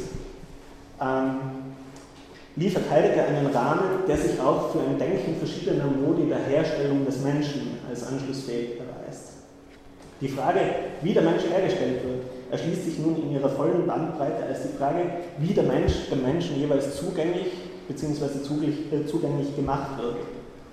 ähm, 1.01 1.58
liefert 2.59 2.91
Heidegger 2.91 3.25
einen 3.25 3.47
Rahmen, 3.47 4.03
der 4.09 4.17
sich 4.17 4.41
auch 4.41 4.73
für 4.73 4.81
ein 4.81 4.99
Denken 4.99 5.37
verschiedener 5.37 5.85
Modi 5.85 6.29
der 6.29 6.39
Herstellung 6.39 7.07
des 7.07 7.23
Menschen 7.23 7.79
als 7.89 8.07
anschlussfähig 8.07 8.81
erweist. 8.81 9.35
Die 10.21 10.29
Frage, 10.29 10.61
wie 11.03 11.13
der 11.13 11.23
Mensch 11.23 11.45
hergestellt 11.49 12.03
wird, 12.03 12.25
erschließt 12.51 12.85
sich 12.85 12.99
nun 12.99 13.17
in 13.17 13.33
ihrer 13.33 13.49
vollen 13.49 13.87
Bandbreite 13.87 14.45
als 14.49 14.63
die 14.63 14.77
Frage, 14.77 15.03
wie 15.39 15.55
der 15.55 15.65
Mensch 15.65 16.11
dem 16.11 16.23
Menschen 16.23 16.59
jeweils 16.59 16.97
zugänglich 16.97 17.53
bzw. 17.87 18.25
Äh, 18.25 19.07
zugänglich 19.07 19.55
gemacht 19.55 19.97
wird 19.99 20.17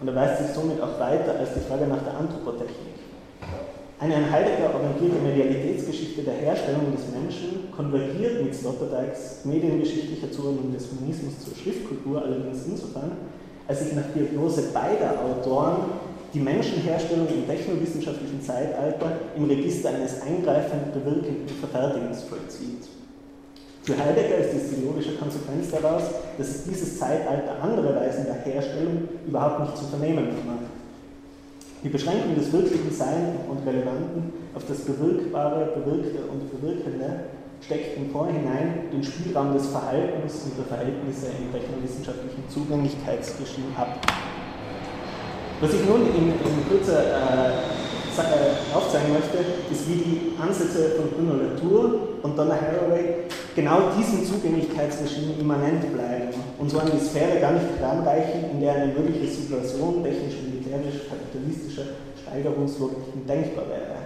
und 0.01 0.07
erweist 0.07 0.41
sich 0.41 0.55
somit 0.55 0.81
auch 0.81 0.99
weiter 0.99 1.37
als 1.37 1.53
die 1.53 1.59
Frage 1.59 1.85
nach 1.85 2.01
der 2.03 2.17
Anthropotechnik. 2.17 2.95
Eine 4.05 4.17
an 4.17 4.31
Heidegger 4.31 4.69
orientierte 4.75 5.17
Medialitätsgeschichte 5.17 6.21
der 6.21 6.35
Herstellung 6.35 6.93
des 6.93 7.09
Menschen 7.09 7.73
konvergiert 7.75 8.43
mit 8.43 8.53
Sloterdijks 8.53 9.43
mediengeschichtlicher 9.45 10.31
Zuordnung 10.31 10.71
des 10.71 10.85
Feminismus 10.85 11.39
zur 11.43 11.57
Schriftkultur 11.57 12.21
allerdings 12.21 12.67
insofern, 12.67 13.17
als 13.67 13.79
sich 13.79 13.95
nach 13.95 14.05
Diagnose 14.13 14.69
beider 14.71 15.17
Autoren 15.25 15.89
die 16.35 16.39
Menschenherstellung 16.39 17.25
im 17.33 17.47
technowissenschaftlichen 17.47 18.43
Zeitalter 18.43 19.11
im 19.35 19.45
Register 19.45 19.89
eines 19.89 20.21
eingreifend 20.21 20.93
bewirkenden 20.93 21.49
Verfertigens 21.59 22.21
vollzieht. 22.29 22.85
Für 23.81 23.97
Heidegger 23.97 24.37
ist 24.37 24.53
dies 24.53 24.77
die 24.77 24.85
logische 24.85 25.15
Konsequenz 25.15 25.71
daraus, 25.71 26.03
dass 26.37 26.63
dieses 26.65 26.99
Zeitalter 26.99 27.57
andere 27.59 27.95
Weisen 27.95 28.25
der 28.25 28.53
Herstellung 28.53 29.09
überhaupt 29.25 29.61
nicht 29.61 29.77
zu 29.77 29.85
vernehmen 29.85 30.29
vermag. 30.29 30.61
Die 31.85 31.93
Beschränkung 31.93 32.33
des 32.33 32.51
wirklichen 32.51 32.89
Sein 32.89 33.37
und 33.47 33.61
Relevanten 33.61 34.33
auf 34.55 34.63
das 34.67 34.79
Bewirkbare, 34.89 35.77
Bewirkte 35.77 36.17
und 36.33 36.49
Bewirkende 36.49 37.29
steckt 37.61 37.95
im 37.97 38.09
Vorhinein 38.09 38.89
den 38.91 39.03
Spielraum 39.03 39.53
des 39.53 39.67
Verhaltens 39.67 40.49
und 40.49 40.57
der 40.57 40.65
Verhältnisse 40.65 41.27
im 41.37 41.53
technowissenschaftlichen 41.53 42.41
Zugänglichkeitsregime 42.49 43.77
ab. 43.77 44.01
Was 45.61 45.75
ich 45.75 45.85
nun 45.85 46.09
in, 46.09 46.33
in 46.33 46.67
Kürze 46.67 46.97
äh, 46.97 47.53
äh, 47.53 48.73
aufzeigen 48.73 49.13
möchte, 49.13 49.45
ist, 49.69 49.87
wie 49.87 50.01
die 50.01 50.31
Ansätze 50.41 50.97
von 50.97 51.13
Bruno 51.13 51.37
Latour 51.37 52.17
und 52.23 52.35
Donna 52.35 52.57
Haraway 52.57 53.29
genau 53.55 53.93
diesem 53.95 54.25
Zugänglichkeitsregime 54.25 55.37
immanent 55.39 55.93
bleiben 55.93 56.33
und 56.57 56.67
so 56.67 56.79
an 56.79 56.89
die 56.89 57.05
Sphäre 57.05 57.39
gar 57.39 57.51
nicht 57.51 57.77
heranreichen, 57.77 58.49
in 58.53 58.61
der 58.61 58.73
eine 58.73 58.87
mögliche 58.87 59.27
Situation 59.29 60.03
technisch 60.03 60.33
militärisch-kapitalistischer 60.77 61.83
Steigerungslogiken 62.21 63.25
denkbar 63.27 63.65
wäre. 63.69 64.05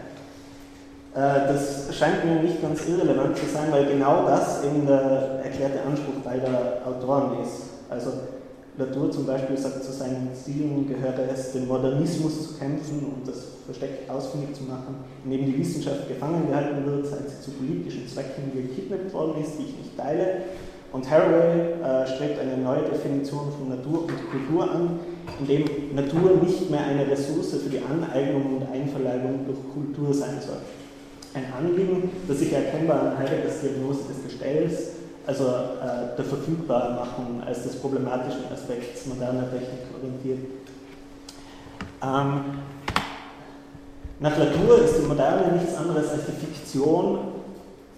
Äh, 1.15 1.47
das 1.47 1.95
scheint 1.95 2.25
mir 2.25 2.41
nicht 2.41 2.61
ganz 2.61 2.87
irrelevant 2.87 3.37
zu 3.37 3.45
sein, 3.45 3.71
weil 3.71 3.85
genau 3.87 4.25
das 4.27 4.63
eben 4.63 4.85
der 4.85 5.41
erklärte 5.43 5.81
Anspruch 5.81 6.21
beider 6.23 6.81
Autoren 6.85 7.41
ist. 7.43 7.63
Also 7.89 8.11
Latour 8.77 9.11
zum 9.11 9.25
Beispiel 9.25 9.57
sagt, 9.57 9.83
zu 9.83 9.91
seinen 9.91 10.29
Zielen 10.33 10.87
gehört 10.87 11.19
es, 11.33 11.51
den 11.51 11.67
Modernismus 11.67 12.47
zu 12.47 12.57
kämpfen 12.57 13.13
und 13.13 13.27
das 13.27 13.47
versteckt 13.65 14.09
ausfindig 14.09 14.55
zu 14.55 14.63
machen, 14.63 14.95
indem 15.25 15.47
die 15.47 15.59
Wissenschaft 15.59 16.07
gefangen 16.07 16.47
gehalten 16.47 16.85
wird, 16.85 17.05
seit 17.05 17.29
sie 17.29 17.41
zu 17.41 17.51
politischen 17.51 18.07
Zwecken 18.07 18.51
gekidnappt 18.53 19.13
worden 19.13 19.43
ist, 19.43 19.57
die 19.59 19.63
ich 19.63 19.77
nicht 19.77 19.97
teile. 19.97 20.43
Und 20.91 21.09
Haraway 21.09 21.73
äh, 21.83 22.07
strebt 22.07 22.39
eine 22.39 22.57
neue 22.57 22.83
Definition 22.83 23.51
von 23.51 23.69
Natur 23.69 24.03
und 24.03 24.31
Kultur 24.31 24.71
an, 24.71 24.99
in 25.39 25.47
dem 25.47 25.95
Natur 25.95 26.37
nicht 26.43 26.69
mehr 26.69 26.85
eine 26.85 27.07
Ressource 27.09 27.51
für 27.51 27.69
die 27.69 27.79
Aneignung 27.79 28.57
und 28.57 28.71
Einverleibung 28.71 29.45
durch 29.45 29.59
Kultur 29.73 30.13
sein 30.13 30.39
soll. 30.45 30.57
Ein 31.33 31.45
Anliegen, 31.53 32.09
das 32.27 32.39
sich 32.39 32.51
erkennbar 32.51 33.01
an 33.01 33.17
Heideggers 33.17 33.61
Diagnose 33.61 33.99
des 34.07 34.23
Gestells, 34.23 34.89
also 35.25 35.45
äh, 35.45 36.15
der 36.17 36.25
Verfügbarmachung 36.25 37.43
als 37.45 37.63
des 37.63 37.75
problematischen 37.75 38.51
Aspekts 38.51 39.05
moderner 39.05 39.49
Technik 39.51 39.85
orientiert. 39.95 40.39
Ähm, 42.01 42.59
nach 44.19 44.37
Latour 44.37 44.81
ist 44.81 44.97
die 44.97 45.07
Moderne 45.07 45.57
nichts 45.57 45.75
anderes 45.75 46.09
als 46.09 46.25
die 46.25 46.45
Fiktion 46.45 47.19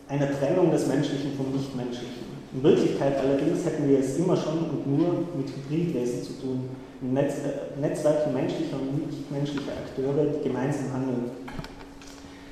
einer 0.08 0.28
Trennung 0.38 0.72
des 0.72 0.88
Menschlichen 0.88 1.36
vom 1.38 1.52
Nichtmenschlichen. 1.52 2.31
In 2.54 2.64
Wirklichkeit 2.64 3.18
allerdings 3.18 3.64
hätten 3.66 3.88
wir 3.88 4.00
es 4.00 4.18
immer 4.18 4.36
schon 4.36 4.60
und 4.70 4.86
nur 4.86 5.24
mit 5.38 5.48
Hybridwesen 5.48 6.22
zu 6.22 6.34
tun, 6.34 6.70
Netz, 7.00 7.36
äh, 7.40 7.80
Netzwerken 7.80 8.34
menschlicher 8.34 8.76
und 8.76 9.08
nichtmenschlicher 9.08 9.72
Akteure, 9.72 10.26
die 10.36 10.44
gemeinsam 10.44 10.92
handeln. 10.92 11.32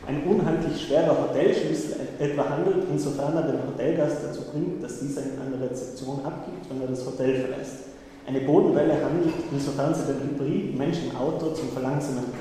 Ein 0.07 0.23
unhandlich 0.23 0.87
schwerer 0.87 1.27
Hotelschlüssel 1.27 1.97
etwa 2.17 2.49
handelt, 2.49 2.87
insofern 2.89 3.35
er 3.35 3.43
den 3.43 3.59
Hotelgast 3.67 4.23
dazu 4.23 4.41
bringt, 4.51 4.81
dass 4.81 5.01
dieser 5.01 5.21
in 5.21 5.37
einer 5.37 5.69
Rezeption 5.69 6.21
abgibt, 6.23 6.69
wenn 6.69 6.81
er 6.81 6.87
das 6.87 7.05
Hotel 7.05 7.35
verlässt. 7.35 7.89
Eine 8.25 8.39
Bodenwelle 8.41 8.93
handelt, 9.03 9.35
insofern 9.51 9.93
sie 9.93 10.05
den 10.05 10.29
Hybrid 10.29 10.77
Menschen-Auto 10.77 11.51
zum 11.51 11.69
Verlangsamen. 11.69 12.38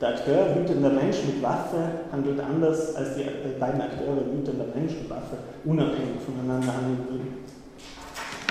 Der 0.00 0.10
Akteur 0.10 0.54
wütender 0.54 0.90
Mensch 0.90 1.16
mit 1.26 1.42
Waffe 1.42 2.06
handelt 2.12 2.38
anders, 2.38 2.94
als 2.94 3.16
die 3.16 3.24
beiden 3.58 3.80
Akteure 3.80 4.22
wütender 4.30 4.66
Mensch 4.72 4.92
und 4.94 5.10
Waffe 5.10 5.38
unabhängig 5.64 6.22
voneinander 6.24 6.72
handeln 6.72 7.02
würden. 7.10 7.34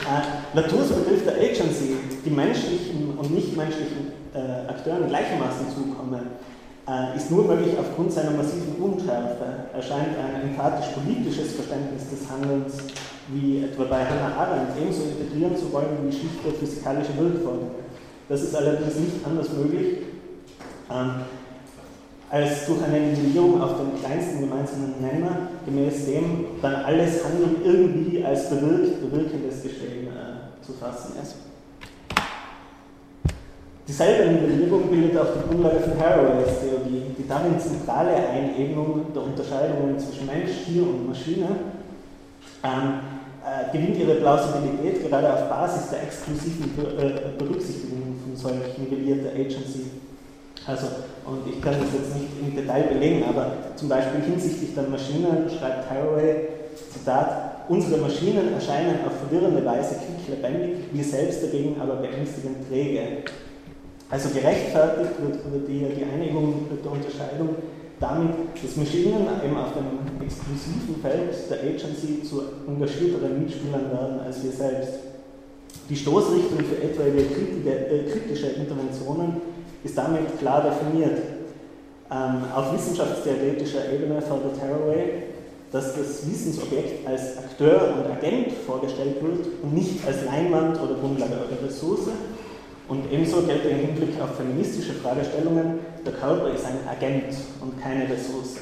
Äh, 0.04 0.56
Latours 0.58 0.92
Begriff 0.92 1.24
der 1.24 1.36
Agency, 1.36 1.96
die 2.25 2.30
menschlichen 2.30 3.18
und 3.18 3.32
nichtmenschlichen 3.32 4.12
äh, 4.36 4.68
Akteuren 4.68 5.08
gleichermaßen 5.08 5.72
zukommen, 5.72 6.36
äh, 6.84 7.16
ist 7.16 7.32
nur 7.32 7.46
möglich 7.46 7.80
aufgrund 7.80 8.12
seiner 8.12 8.32
massiven 8.32 8.75
Unschärfe. 8.84 9.72
Er 9.74 9.82
scheint 9.82 10.20
ein 10.20 10.50
emphatisch-politisches 10.51 11.56
Verständnis 11.56 12.10
des 12.12 12.27
Handelns, 12.30 12.75
wie 13.32 13.63
etwa 13.63 13.86
bei 13.86 14.04
Hannah 14.04 14.36
Arendt, 14.36 14.75
ebenso 14.82 15.04
integrieren 15.04 15.56
zu 15.56 15.72
wollen 15.72 15.96
wie 16.04 16.12
schlichte 16.12 16.51
physikalische 16.60 17.16
Wirkfolgen. 17.18 17.72
Das 18.27 18.44
ist 18.44 18.54
allerdings 18.54 18.96
nicht 18.96 19.25
anders 19.25 19.48
möglich, 19.54 20.16
ähm, 20.91 21.12
als 22.29 22.65
durch 22.65 22.84
eine 22.84 23.00
Nivellierung 23.00 23.62
auf 23.62 23.77
den 23.77 24.00
kleinsten 24.01 24.41
gemeinsamen 24.41 24.96
Nenner, 25.00 25.50
gemäß 25.65 26.06
dem 26.06 26.46
dann 26.62 26.75
alles 26.75 27.24
Handeln 27.24 27.58
irgendwie 27.63 28.24
als 28.24 28.50
bewirkt, 28.50 29.01
bewirkendes 29.01 29.63
Geschehen 29.63 30.08
äh, 30.08 30.65
zu 30.65 30.74
fassen 30.74 31.13
ist. 31.22 31.36
Dieselbe 33.88 34.29
Nivellierung 34.34 34.89
bildet 34.89 35.17
auch 35.17 35.27
die 35.34 35.48
Grundlage 35.48 35.79
von 35.79 35.98
Haraways 35.98 36.60
Theorie, 36.60 37.03
die 37.17 37.25
darin 37.25 37.58
zentrale 37.58 38.15
Einebnung 38.15 39.06
der 39.15 39.24
Unterscheidungen 39.24 39.98
zwischen 39.98 40.25
Mensch, 40.25 40.51
Tier 40.65 40.84
und 40.84 41.08
Maschine 41.08 41.48
ähm, 42.65 43.00
äh, 43.46 43.72
gewinnt 43.72 43.98
ihre 43.98 44.15
Plausibilität 44.15 45.08
gerade 45.08 45.34
auf 45.34 45.48
Basis 45.48 45.89
der 45.89 46.03
exklusiven 46.03 46.72
äh, 47.00 47.38
Berücksichtigung 47.38 48.15
von 48.25 48.36
solch 48.36 48.77
nivellierter 48.77 49.29
Agency. 49.29 49.86
Also, 50.67 50.88
und 51.25 51.47
ich 51.47 51.62
kann 51.62 51.75
das 51.79 51.93
jetzt 51.93 52.13
nicht 52.13 52.27
im 52.41 52.53
Detail 52.53 52.83
belegen, 52.83 53.24
aber 53.24 53.53
zum 53.77 53.88
Beispiel 53.88 54.21
hinsichtlich 54.21 54.75
der 54.75 54.83
Maschinen 54.83 55.50
schreibt 55.50 55.89
Haraway, 55.89 56.47
Zitat, 56.91 57.69
unsere 57.69 58.01
Maschinen 58.01 58.53
erscheinen 58.53 59.00
auf 59.05 59.13
verwirrende 59.27 59.65
Weise 59.65 59.95
quicklebendig, 59.95 60.91
wir 60.91 61.03
selbst 61.03 61.41
dagegen 61.41 61.79
aber 61.79 61.95
beängstigend 61.95 62.67
träge. 62.67 63.24
Also 64.09 64.29
gerechtfertigt 64.29 65.12
wird, 65.21 65.67
die, 65.67 65.86
die 65.95 66.03
Einigung 66.03 66.65
der 66.83 66.91
Unterscheidung 66.91 67.55
damit, 68.00 68.31
dass 68.62 68.75
Maschinen 68.75 69.25
eben 69.43 69.57
auf 69.57 69.74
dem 69.74 70.21
exklusiven 70.24 71.01
Feld 71.01 71.50
der 71.50 71.59
Agency 71.59 72.24
zu 72.24 72.43
engagierteren 72.67 73.41
Mitspielern 73.41 73.91
werden 73.91 74.19
als 74.19 74.43
wir 74.43 74.51
selbst. 74.51 75.00
Die 75.89 75.95
Stoßrichtung 75.95 76.59
für 76.59 76.83
etwaige 76.83 77.21
äh, 77.21 78.09
kritische 78.12 78.47
Interventionen 78.47 79.41
ist 79.84 79.98
damit 79.98 80.39
klar 80.39 80.63
definiert. 80.63 81.19
Ähm, 82.10 82.43
auf 82.55 82.74
wissenschaftstheoretischer 82.74 83.91
Ebene 83.91 84.22
fordert 84.22 84.62
Haraway, 84.62 85.24
dass 85.72 85.96
das 85.96 86.29
Wissensobjekt 86.29 87.05
als 87.05 87.38
Akteur 87.38 87.93
und 87.96 88.12
Agent 88.12 88.53
vorgestellt 88.65 89.22
wird 89.22 89.48
und 89.62 89.74
nicht 89.74 90.05
als 90.07 90.24
Leinwand 90.25 90.81
oder 90.81 90.96
Grundlage 90.96 91.34
oder 91.34 91.67
Ressource. 91.67 92.07
Und 92.88 93.12
ebenso 93.12 93.41
gilt 93.41 93.65
im 93.65 93.77
Hinblick 93.77 94.22
auf 94.22 94.38
feministische 94.38 94.93
Fragestellungen, 94.93 95.79
der 96.05 96.13
Körper 96.13 96.53
ist 96.53 96.65
ein 96.65 96.79
Agent 96.89 97.36
und 97.60 97.81
keine 97.81 98.03
Ressource. 98.03 98.55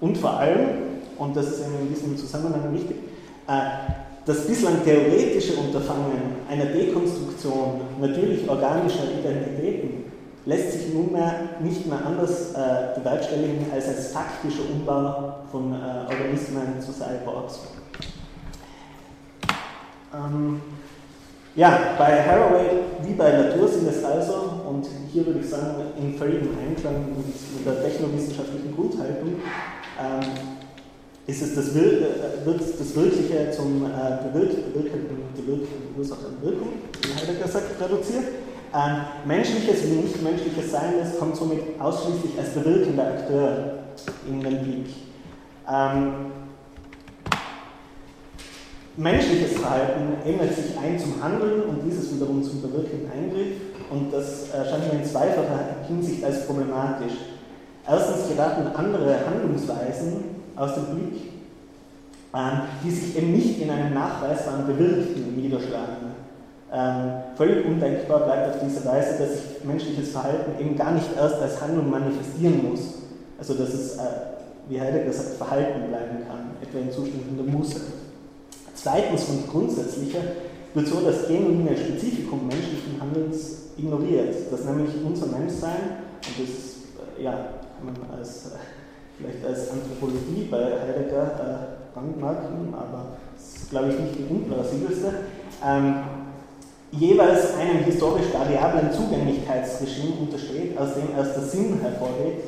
Und 0.00 0.16
vor 0.16 0.38
allem, 0.38 0.68
und 1.18 1.36
das 1.36 1.46
ist 1.46 1.60
in 1.66 1.94
diesem 1.94 2.16
Zusammenhang 2.16 2.72
wichtig, 2.72 2.96
äh, 3.46 3.52
das 4.24 4.46
bislang 4.46 4.82
theoretische 4.82 5.54
Unterfangen 5.54 6.36
einer 6.48 6.64
Dekonstruktion 6.66 7.82
natürlich 8.00 8.48
organischer 8.48 9.04
Identitäten 9.20 10.05
lässt 10.46 10.72
sich 10.72 10.94
nunmehr 10.94 11.32
nicht 11.60 11.86
mehr 11.86 12.04
anders 12.06 12.54
äh, 12.54 12.98
bewerkstelligen 12.98 13.66
als 13.72 13.88
als 13.88 14.12
faktischer 14.12 14.62
Umbau 14.72 15.34
von 15.50 15.72
äh, 15.72 16.10
Organismen 16.10 16.80
zu 16.80 16.92
Cyborgs. 16.92 17.60
Ähm, 20.14 20.60
ja, 21.56 21.94
bei 21.98 22.22
Haraway 22.22 22.86
wie 23.02 23.14
bei 23.14 23.30
Latour 23.30 23.68
sind 23.68 23.88
es 23.88 24.04
also, 24.04 24.62
und 24.68 24.86
hier 25.12 25.26
würde 25.26 25.40
ich 25.40 25.48
sagen, 25.48 25.74
in 25.98 26.14
völligem 26.14 26.50
Einklang 26.58 27.06
mit 27.16 27.66
der 27.66 27.82
technowissenschaftlichen 27.82 28.74
Grundhaltung, 28.74 29.36
ähm, 30.00 30.56
ist 31.26 31.42
es 31.42 31.54
das, 31.56 31.74
Wir 31.74 31.82
äh, 31.82 32.46
wird 32.46 32.60
das 32.60 32.94
Wirkliche 32.94 33.50
zum 33.50 33.84
äh, 33.84 34.28
bewirkenden 34.28 35.94
Ursache 35.98 36.28
und 36.28 36.42
Wirkung, 36.42 36.68
wie 37.02 37.14
Heidegger 37.14 37.48
sagt, 37.48 37.80
reduziert. 37.80 38.24
Menschliches 39.24 39.84
wie 39.84 40.02
nicht 40.02 40.22
menschliches 40.22 40.70
Sein 40.70 40.94
kommt 41.18 41.36
somit 41.36 41.60
ausschließlich 41.78 42.38
als 42.38 42.50
bewirkender 42.50 43.06
Akteur 43.06 43.78
in 44.28 44.40
den 44.40 44.62
Blick. 44.62 44.86
Ähm, 45.66 46.32
menschliches 48.96 49.58
Verhalten 49.58 50.18
ändert 50.24 50.54
sich 50.54 50.76
ein 50.78 50.98
zum 50.98 51.22
Handeln 51.22 51.62
und 51.62 51.80
dieses 51.86 52.14
wiederum 52.14 52.42
zum 52.42 52.60
bewirkenden 52.60 53.10
Eingriff 53.10 53.56
und 53.90 54.12
das 54.12 54.50
erscheint 54.50 54.92
mir 54.92 54.98
in 54.98 55.04
zweifacher 55.04 55.76
Hinsicht 55.88 56.22
als 56.22 56.46
problematisch. 56.46 57.14
Erstens 57.88 58.28
geraten 58.28 58.66
andere 58.76 59.20
Handlungsweisen 59.26 60.24
aus 60.54 60.74
dem 60.74 60.84
Blick, 60.86 61.22
ähm, 62.34 62.60
die 62.84 62.90
sich 62.90 63.16
eben 63.16 63.32
nicht 63.32 63.60
in 63.62 63.70
einem 63.70 63.94
nachweisbaren 63.94 64.66
Bewirkten 64.66 65.34
niederschlagen. 65.34 66.25
Ähm, 66.76 67.22
völlig 67.36 67.64
undenkbar 67.64 68.20
bleibt 68.20 68.54
auf 68.54 68.60
diese 68.62 68.84
Weise, 68.84 69.16
dass 69.18 69.32
sich 69.32 69.64
menschliches 69.64 70.10
Verhalten 70.10 70.60
eben 70.60 70.76
gar 70.76 70.92
nicht 70.92 71.06
erst 71.16 71.36
als 71.36 71.58
Handlung 71.62 71.88
manifestieren 71.88 72.68
muss. 72.68 72.80
Also 73.38 73.54
dass 73.54 73.72
es, 73.72 73.96
äh, 73.96 74.02
wie 74.68 74.78
Heidegger 74.78 75.10
sagt, 75.10 75.38
Verhalten 75.38 75.88
bleiben 75.88 76.26
kann, 76.28 76.50
etwa 76.60 76.78
in 76.78 76.92
Zuständen 76.92 77.34
der 77.34 77.46
Muße. 77.46 77.80
Zweitens 78.74 79.24
und 79.30 79.48
grundsätzlicher 79.48 80.20
wird 80.74 80.86
so 80.86 81.00
das 81.00 81.26
genuine 81.26 81.74
Spezifikum 81.74 82.46
menschlichen 82.46 83.00
Handelns 83.00 83.72
ignoriert, 83.78 84.34
dass 84.52 84.64
nämlich 84.66 84.90
unser 85.02 85.28
Menschsein, 85.28 86.04
und 86.20 86.46
das 86.46 87.16
äh, 87.18 87.22
ja, 87.22 87.32
kann 87.32 87.86
man 87.86 88.18
als, 88.18 88.48
äh, 88.48 88.58
vielleicht 89.16 89.46
als 89.46 89.70
Anthropologie 89.70 90.46
bei 90.50 90.78
Heidegger 90.78 91.24
äh, 91.24 91.94
brandmarken, 91.94 92.74
aber 92.74 93.16
das 93.34 93.62
ist, 93.62 93.70
glaube 93.70 93.88
ich, 93.88 93.98
nicht 93.98 94.18
die 94.18 94.34
unplausibelste, 94.34 95.14
ähm, 95.64 95.94
jeweils 96.98 97.56
einem 97.56 97.84
historisch 97.84 98.32
variablen 98.32 98.92
Zugänglichkeitsregime 98.92 100.14
untersteht, 100.20 100.78
aus 100.78 100.94
dem 100.94 101.16
erst 101.16 101.36
der 101.36 101.44
Sinn 101.44 101.80
hervorgeht, 101.80 102.44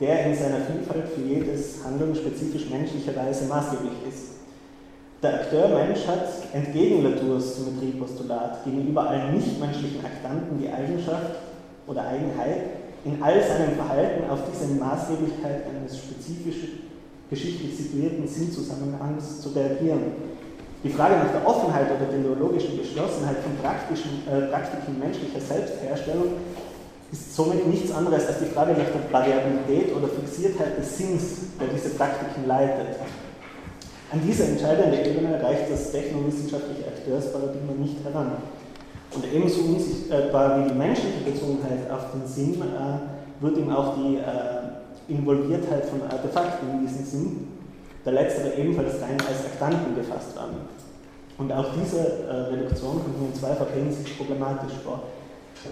der 0.00 0.26
in 0.26 0.34
seiner 0.34 0.60
Vielfalt 0.60 1.08
für 1.14 1.22
jedes 1.22 1.84
Handeln 1.84 2.14
spezifisch 2.14 2.68
menschlicherweise 2.70 3.46
maßgeblich 3.46 3.92
ist. 4.08 4.36
Der 5.22 5.34
Akteur 5.40 5.68
Mensch 5.68 6.06
hat 6.06 6.28
entgegen 6.52 7.02
Latours 7.02 7.56
Symmetriepostulat 7.56 8.64
gegenüber 8.64 9.08
allen 9.08 9.34
nichtmenschlichen 9.34 10.04
Aktanten 10.04 10.58
die 10.60 10.68
Eigenschaft 10.68 11.36
oder 11.86 12.06
Eigenheit, 12.06 12.60
in 13.04 13.22
all 13.22 13.40
seinem 13.40 13.76
Verhalten 13.76 14.28
auf 14.28 14.40
diese 14.50 14.74
Maßgeblichkeit 14.74 15.62
eines 15.70 15.96
spezifisch 15.98 16.68
geschichtlich 17.30 17.76
situierten 17.76 18.26
Sinnzusammenhangs 18.26 19.40
zu 19.40 19.50
reagieren 19.50 20.12
die 20.86 20.92
Frage 20.92 21.16
nach 21.16 21.32
der 21.32 21.44
Offenheit 21.44 21.90
oder 21.90 22.06
der 22.06 22.20
ideologischen 22.20 22.78
Geschlossenheit 22.78 23.38
von 23.42 23.58
praktischen, 23.58 24.22
äh, 24.30 24.46
Praktiken 24.52 24.98
menschlicher 24.98 25.40
Selbstherstellung 25.40 26.38
ist 27.10 27.34
somit 27.34 27.66
nichts 27.66 27.90
anderes 27.92 28.26
als 28.26 28.38
die 28.38 28.50
Frage 28.54 28.72
nach 28.72 28.86
der 28.86 29.10
Variabilität 29.10 29.94
oder 29.94 30.06
Fixiertheit 30.08 30.78
des 30.78 30.96
Sinns, 30.96 31.22
der 31.58 31.68
diese 31.74 31.90
Praktiken 31.90 32.46
leitet. 32.46 32.98
An 34.12 34.20
diese 34.24 34.44
entscheidende 34.44 35.02
Ebene 35.02 35.42
reicht 35.42 35.70
das 35.70 35.90
technowissenschaftliche 35.90 36.86
Akteursparadigma 36.86 37.72
nicht 37.78 37.96
heran. 38.04 38.32
Und 39.14 39.24
ebenso 39.32 39.62
unsichtbar 39.62 40.62
wie 40.62 40.68
die 40.68 40.78
menschliche 40.78 41.20
Bezogenheit 41.24 41.90
auf 41.90 42.12
den 42.12 42.26
Sinn 42.26 42.62
äh, 42.62 43.42
wird 43.42 43.58
ihm 43.58 43.70
auch 43.70 43.96
die 43.96 44.16
äh, 44.16 45.12
Involviertheit 45.12 45.86
von 45.86 46.02
Artefakten 46.02 46.70
in 46.70 46.86
diesen 46.86 47.04
Sinn, 47.04 47.55
der 48.06 48.12
letztere 48.12 48.54
ebenfalls 48.54 49.02
rein 49.02 49.18
als 49.18 49.44
Aktanten 49.44 49.96
gefasst 49.96 50.36
werden. 50.36 50.56
Und 51.38 51.52
auch 51.52 51.66
diese 51.74 51.98
äh, 51.98 52.54
Reduktion 52.54 53.02
kommt 53.02 53.20
mir 53.20 53.28
in 53.28 53.34
zweifacher 53.34 53.74
Hinsicht 53.74 54.16
problematisch 54.16 54.72
vor. 54.84 55.02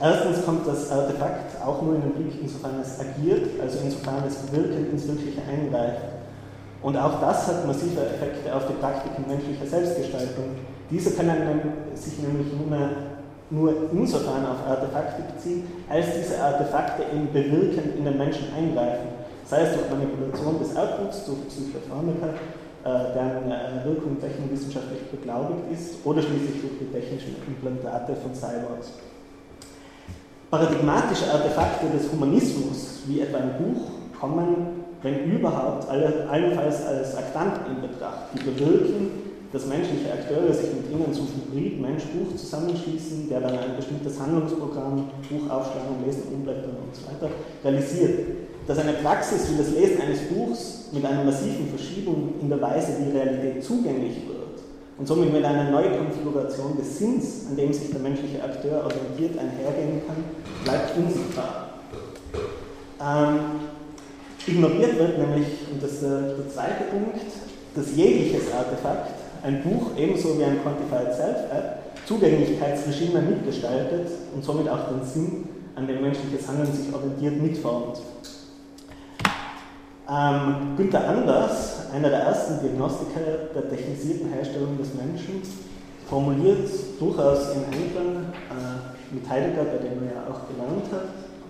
Erstens 0.00 0.44
kommt 0.44 0.66
das 0.66 0.90
Artefakt 0.90 1.62
auch 1.64 1.80
nur 1.80 1.94
in 1.94 2.02
den 2.02 2.12
Blick, 2.12 2.42
insofern 2.42 2.80
es 2.82 2.98
agiert, 2.98 3.48
also 3.62 3.78
insofern 3.84 4.24
es 4.26 4.52
wirkend 4.52 4.92
ins 4.92 5.06
Wirkliche 5.06 5.40
eingreift. 5.48 6.02
Und 6.82 6.96
auch 6.96 7.20
das 7.20 7.46
hat 7.46 7.66
massive 7.66 8.00
Effekte 8.02 8.54
auf 8.54 8.66
die 8.66 8.74
Praktiken 8.74 9.24
menschlicher 9.26 9.66
Selbstgestaltung. 9.66 10.56
Diese 10.90 11.12
können 11.12 11.62
sich 11.94 12.18
nämlich 12.18 12.48
nur, 12.52 12.76
nur 13.48 13.90
insofern 13.92 14.44
auf 14.44 14.68
Artefakte 14.68 15.22
beziehen, 15.32 15.64
als 15.88 16.06
diese 16.18 16.42
Artefakte 16.42 17.04
eben 17.14 17.32
bewirkend 17.32 17.96
in 17.96 18.04
den 18.04 18.18
Menschen 18.18 18.48
eingreifen. 18.54 19.23
Sei 19.46 19.62
es 19.62 19.76
durch 19.76 19.90
Manipulation 19.90 20.58
des 20.58 20.74
Erbguts, 20.74 21.26
durch 21.26 21.48
Psychopharmaka, 21.48 22.28
äh, 22.84 23.14
deren 23.14 23.50
äh, 23.50 23.84
Wirkung 23.84 24.20
technowissenschaftlich 24.20 25.02
beglaubigt 25.10 25.72
ist 25.72 26.04
oder 26.04 26.22
schließlich 26.22 26.60
durch 26.60 26.78
die 26.80 26.92
technischen 26.92 27.36
Implantate 27.46 28.16
von 28.16 28.34
Cyborgs. 28.34 28.92
Paradigmatische 30.50 31.30
Artefakte 31.32 31.86
des 31.96 32.10
Humanismus, 32.12 33.02
wie 33.06 33.20
etwa 33.20 33.38
ein 33.38 33.56
Buch 33.58 34.18
kommen, 34.18 34.84
wenn 35.02 35.24
überhaupt, 35.24 35.88
alle, 35.90 36.26
allenfalls 36.30 36.86
als 36.86 37.16
Aktanten 37.16 37.76
in 37.76 37.82
Betracht, 37.82 38.32
die 38.32 38.42
bewirken, 38.42 39.10
dass 39.52 39.66
menschliche 39.66 40.12
Akteure 40.12 40.52
sich 40.52 40.68
mit 40.74 40.90
ihnen 40.90 41.12
zu 41.12 41.22
Hybrid 41.22 41.80
Mensch-Buch 41.80 42.36
zusammenschließen, 42.36 43.28
der 43.28 43.40
dann 43.40 43.58
ein 43.58 43.76
bestimmtes 43.76 44.18
Handlungsprogramm, 44.18 45.08
Buch 45.28 45.50
aufschlagen, 45.50 46.04
lesen, 46.04 46.22
umblättern 46.32 46.76
und 46.82 46.94
so 46.94 47.06
weiter, 47.06 47.32
realisiert. 47.62 48.18
Dass 48.66 48.78
eine 48.78 48.94
Praxis 48.94 49.50
wie 49.50 49.58
das 49.58 49.70
Lesen 49.70 50.00
eines 50.00 50.20
Buchs 50.22 50.88
mit 50.92 51.04
einer 51.04 51.24
massiven 51.24 51.68
Verschiebung 51.68 52.34
in 52.40 52.48
der 52.48 52.60
Weise, 52.60 52.96
wie 52.98 53.16
Realität 53.16 53.62
zugänglich 53.62 54.26
wird, 54.26 54.44
und 54.96 55.06
somit 55.06 55.32
mit 55.32 55.44
einer 55.44 55.70
Neukonfiguration 55.70 56.76
des 56.78 56.98
Sinns, 56.98 57.46
an 57.50 57.56
dem 57.56 57.72
sich 57.72 57.90
der 57.90 58.00
menschliche 58.00 58.42
Akteur 58.42 58.84
orientiert, 58.84 59.38
einhergehen 59.38 60.02
kann, 60.06 60.16
bleibt 60.62 60.96
unsichtbar. 60.96 61.80
Ähm, 63.00 63.38
ignoriert 64.46 64.98
wird 64.98 65.18
nämlich, 65.18 65.46
und 65.72 65.82
das 65.82 65.92
ist 65.92 66.02
der 66.02 66.48
zweite 66.52 66.84
Punkt, 66.90 67.20
dass 67.74 67.96
jegliches 67.96 68.52
Artefakt, 68.52 69.10
ein 69.42 69.62
Buch 69.62 69.90
ebenso 69.98 70.38
wie 70.38 70.44
ein 70.44 70.62
Quantified 70.62 71.12
Self-App, 71.12 72.06
Zugänglichkeitsregime 72.06 73.20
mitgestaltet 73.20 74.08
und 74.34 74.44
somit 74.44 74.68
auch 74.68 74.88
den 74.88 75.04
Sinn, 75.04 75.48
an 75.74 75.86
dem 75.86 76.02
menschliches 76.02 76.46
Handeln 76.46 76.72
sich 76.72 76.94
orientiert, 76.94 77.42
mitformt. 77.42 77.98
Ähm, 80.06 80.76
Günther 80.76 81.08
Anders, 81.08 81.86
einer 81.94 82.10
der 82.10 82.20
ersten 82.20 82.60
Diagnostiker 82.60 83.48
der 83.54 83.70
technisierten 83.70 84.30
Herstellung 84.34 84.76
des 84.76 84.92
Menschen, 84.92 85.40
formuliert 86.06 86.68
durchaus 87.00 87.54
in 87.56 87.64
Einklang 87.72 88.28
äh, 88.52 89.14
mit 89.14 89.26
Heidegger, 89.26 89.64
bei 89.64 89.78
dem 89.78 90.04
er 90.04 90.12
ja 90.12 90.22
auch 90.28 90.46
gelernt 90.46 90.92
hat, 90.92 91.08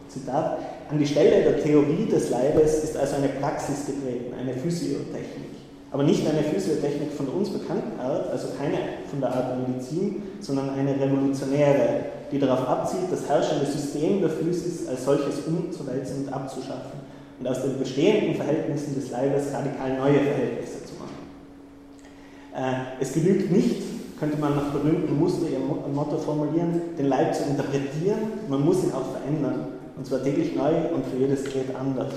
Zitat, 0.08 0.58
an 0.88 0.98
die 1.00 1.06
Stelle 1.06 1.42
der 1.42 1.64
Theorie 1.64 2.06
des 2.06 2.30
Leibes 2.30 2.84
ist 2.84 2.96
also 2.96 3.16
eine 3.16 3.28
Praxis 3.28 3.86
getreten, 3.86 4.32
eine 4.38 4.54
Physiotechnik. 4.54 5.50
Aber 5.90 6.04
nicht 6.04 6.24
eine 6.24 6.44
Physiotechnik 6.44 7.10
von 7.10 7.26
uns 7.26 7.50
bekannten 7.50 7.98
Art, 7.98 8.30
also 8.30 8.48
keine 8.56 8.78
von 9.10 9.20
der 9.20 9.34
Art 9.34 9.66
Medizin, 9.66 10.22
sondern 10.38 10.70
eine 10.70 10.94
revolutionäre, 10.94 12.04
die 12.30 12.38
darauf 12.38 12.68
abzielt, 12.68 13.10
das 13.10 13.28
herrschende 13.28 13.66
System 13.66 14.20
der 14.20 14.30
Physis 14.30 14.86
als 14.86 15.04
solches 15.04 15.40
umzuwälzen 15.44 16.26
und 16.26 16.32
abzuschaffen 16.32 17.13
und 17.40 17.48
aus 17.48 17.62
den 17.62 17.78
bestehenden 17.78 18.36
Verhältnissen 18.36 18.94
des 18.94 19.10
Leibes 19.10 19.52
radikal 19.52 19.96
neue 19.98 20.20
Verhältnisse 20.20 20.84
zu 20.84 20.94
machen. 20.94 21.14
Äh, 22.54 23.02
es 23.02 23.12
genügt 23.12 23.50
nicht, 23.50 23.82
könnte 24.18 24.38
man 24.38 24.54
nach 24.54 24.70
berühmtem 24.70 25.18
Muster 25.18 25.46
ihr 25.50 25.58
Motto 25.58 26.18
formulieren, 26.18 26.80
den 26.96 27.06
Leib 27.06 27.34
zu 27.34 27.44
interpretieren, 27.44 28.20
man 28.48 28.64
muss 28.64 28.84
ihn 28.84 28.92
auch 28.92 29.12
verändern. 29.12 29.66
Und 29.96 30.06
zwar 30.06 30.22
täglich 30.22 30.56
neu 30.56 30.72
und 30.92 31.06
für 31.06 31.16
jedes 31.18 31.44
Gerät 31.44 31.74
anders. 31.78 32.12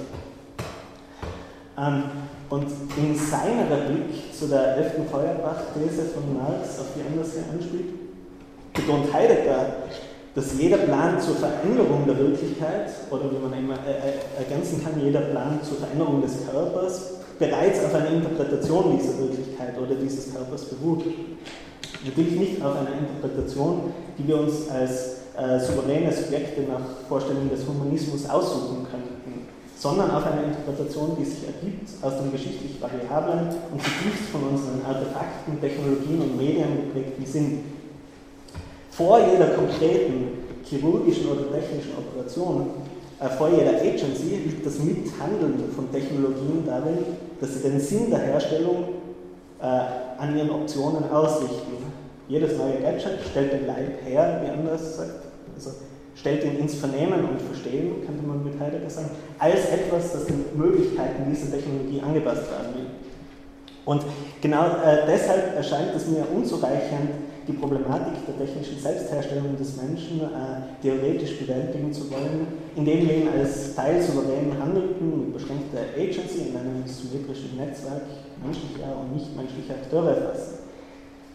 Ähm, 1.77 2.03
und 2.49 2.67
in 2.97 3.15
seiner 3.15 3.69
Replik 3.69 4.33
zu 4.33 4.47
der 4.47 4.77
11. 4.77 5.11
Feuerbach-These 5.11 6.05
von 6.13 6.37
Marx, 6.37 6.79
auf 6.79 6.87
die 6.95 7.01
Anders 7.05 7.33
hier 7.33 7.43
anspielt, 7.53 7.93
betont 8.73 9.13
Heidegger, 9.13 9.65
dass 10.37 10.53
jeder 10.55 10.77
Plan 10.77 11.19
zur 11.19 11.33
Veränderung 11.33 12.05
der 12.05 12.15
Wirklichkeit, 12.15 12.93
oder 13.09 13.23
wie 13.31 13.39
man 13.39 13.57
immer 13.57 13.79
ergänzen 14.37 14.83
kann, 14.83 15.03
jeder 15.03 15.21
Plan 15.21 15.59
zur 15.63 15.77
Veränderung 15.77 16.21
des 16.21 16.45
Körpers 16.45 17.13
bereits 17.39 17.83
auf 17.83 17.95
einer 17.95 18.11
Interpretation 18.11 18.99
dieser 18.99 19.17
Wirklichkeit 19.17 19.73
oder 19.81 19.95
dieses 19.95 20.31
Körpers 20.31 20.65
beruht. 20.65 21.05
Natürlich 22.05 22.39
nicht 22.39 22.61
auf 22.63 22.77
einer 22.77 22.99
Interpretation, 22.99 23.91
die 24.15 24.27
wir 24.27 24.37
uns 24.41 24.69
als 24.69 25.25
äh, 25.35 25.59
souveräne 25.59 26.13
Subjekte 26.13 26.61
nach 26.69 26.85
Vorstellungen 27.09 27.49
des 27.49 27.65
Humanismus 27.65 28.29
aussuchen 28.29 28.85
könnten, 28.91 29.47
sondern 29.75 30.11
auf 30.11 30.23
einer 30.23 30.43
Interpretation, 30.43 31.17
die 31.19 31.25
sich 31.25 31.47
ergibt 31.47 31.89
aus 32.03 32.13
dem 32.17 32.31
geschichtlich 32.31 32.79
variablen 32.79 33.55
und 33.73 33.81
zutiefst 33.81 34.29
von 34.31 34.43
unseren 34.53 34.85
Artefakten, 34.85 35.59
Technologien 35.59 36.21
und 36.21 36.37
Medien 36.37 36.93
geprägten 36.93 37.25
Sinn 37.25 37.63
vor 38.97 39.19
jeder 39.19 39.49
konkreten 39.49 40.29
chirurgischen 40.63 41.27
oder 41.27 41.51
technischen 41.51 41.91
Operation, 41.97 42.71
äh, 43.19 43.29
vor 43.29 43.49
jeder 43.49 43.79
Agency 43.79 44.41
liegt 44.43 44.65
das 44.65 44.79
Mithandeln 44.79 45.71
von 45.75 45.91
Technologien 45.91 46.63
darin, 46.65 46.97
dass 47.39 47.53
sie 47.53 47.69
den 47.69 47.79
Sinn 47.79 48.09
der 48.09 48.19
Herstellung 48.19 48.85
äh, 49.61 49.65
an 49.65 50.35
ihren 50.35 50.49
Optionen 50.49 51.09
ausrichten. 51.11 51.77
Jedes 52.27 52.57
neue 52.57 52.81
Gadget 52.81 53.19
stellt 53.29 53.53
den 53.53 53.67
Leib 53.67 54.03
her, 54.03 54.41
wie 54.43 54.49
anders 54.49 54.97
sagt, 54.97 55.11
also 55.55 55.71
stellt 56.15 56.43
ihn 56.43 56.57
ins 56.57 56.75
Vernehmen 56.75 57.23
und 57.29 57.41
Verstehen, 57.41 58.03
könnte 58.05 58.25
man 58.25 58.43
mit 58.43 58.59
Heidegger 58.59 58.89
sagen, 58.89 59.11
als 59.37 59.69
etwas, 59.69 60.11
das 60.11 60.25
den 60.25 60.43
Möglichkeiten 60.55 61.29
dieser 61.29 61.51
Technologie 61.51 62.01
angepasst 62.01 62.49
werden 62.49 62.75
will. 62.75 62.87
Und 63.85 64.03
genau 64.41 64.65
äh, 64.65 65.05
deshalb 65.07 65.55
erscheint 65.55 65.95
es 65.95 66.07
mir 66.07 66.25
unzureichend, 66.35 67.11
die 67.47 67.53
Problematik 67.53 68.13
der 68.27 68.45
technischen 68.45 68.79
Selbstherstellung 68.79 69.55
des 69.57 69.77
Menschen 69.77 70.21
äh, 70.21 70.81
theoretisch 70.81 71.39
bewältigen 71.39 71.93
zu 71.93 72.11
wollen, 72.11 72.47
indem 72.75 73.07
wir 73.07 73.17
ihn 73.17 73.29
als 73.29 73.73
Teil 73.73 74.01
souveränen 74.01 74.59
Handelnden 74.59 75.25
mit 75.25 75.33
beschränkter 75.33 75.79
Agency 75.95 76.49
in 76.49 76.57
einem 76.57 76.83
symmetrischen 76.85 77.55
Netzwerk 77.57 78.03
menschlicher 78.43 78.99
und 78.99 79.15
nichtmenschlicher 79.15 79.75
Akteure 79.75 80.09
erfassen. 80.09 80.57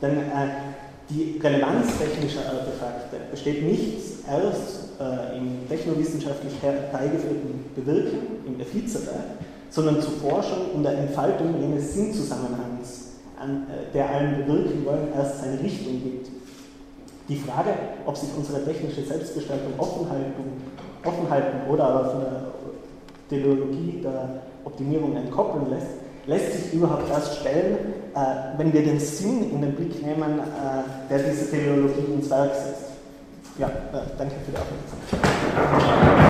Denn 0.03 0.19
äh, 0.19 0.83
die 1.09 1.39
Relevanz 1.43 1.99
technischer 1.99 2.47
Artefakte 2.47 3.17
besteht 3.31 3.63
nicht 3.63 3.99
erst 4.29 5.01
äh, 5.01 5.37
im 5.37 5.69
technowissenschaftlich 5.69 6.55
herbeigeführten 6.61 7.65
Bewirken, 7.75 8.19
im 8.47 8.61
Effizere, 8.61 9.15
sondern 9.71 10.01
zur 10.01 10.13
Forschung 10.13 10.73
und 10.75 10.83
der 10.83 10.99
Entfaltung 10.99 11.61
jenes 11.61 11.95
Sinnzusammenhangs, 11.95 12.72
an, 13.43 13.67
äh, 13.69 13.93
der 13.93 14.09
allen 14.09 14.47
bewirken 14.47 14.85
wollen, 14.85 15.09
erst 15.15 15.43
seine 15.43 15.61
Richtung 15.61 16.03
gibt. 16.03 16.29
Die 17.29 17.37
Frage, 17.37 17.71
ob 18.07 18.17
sich 18.17 18.31
unsere 18.37 18.65
technische 18.65 19.03
Selbstgestaltung 19.03 19.73
offen 19.79 20.09
halten 20.11 21.71
oder 21.71 21.85
aber 21.85 22.11
von 22.11 22.21
der 22.21 22.43
Teleologie 23.29 24.01
der 24.03 24.43
Optimierung 24.65 25.17
entkoppeln 25.17 25.71
lässt, 25.71 25.89
lässt 26.27 26.53
sich 26.53 26.75
überhaupt 26.75 27.09
erst 27.11 27.41
stellen, 27.41 27.79
äh, 28.15 28.59
wenn 28.59 28.73
wir 28.73 28.83
den 28.83 29.01
Sinn 29.01 29.51
in 29.51 29.63
den 29.63 29.75
Blick 29.75 30.01
nehmen, 30.05 30.39
äh, 30.39 31.09
der 31.11 31.19
diese 31.19 31.51
Teleologie 31.51 32.15
ins 32.15 32.31
Werk 32.31 32.55
setzt. 32.55 32.93
Ja, 33.59 33.69
äh, 33.69 34.07
danke 34.19 34.35
für 34.45 34.53
die 34.53 34.59
Aufmerksamkeit. 34.59 36.13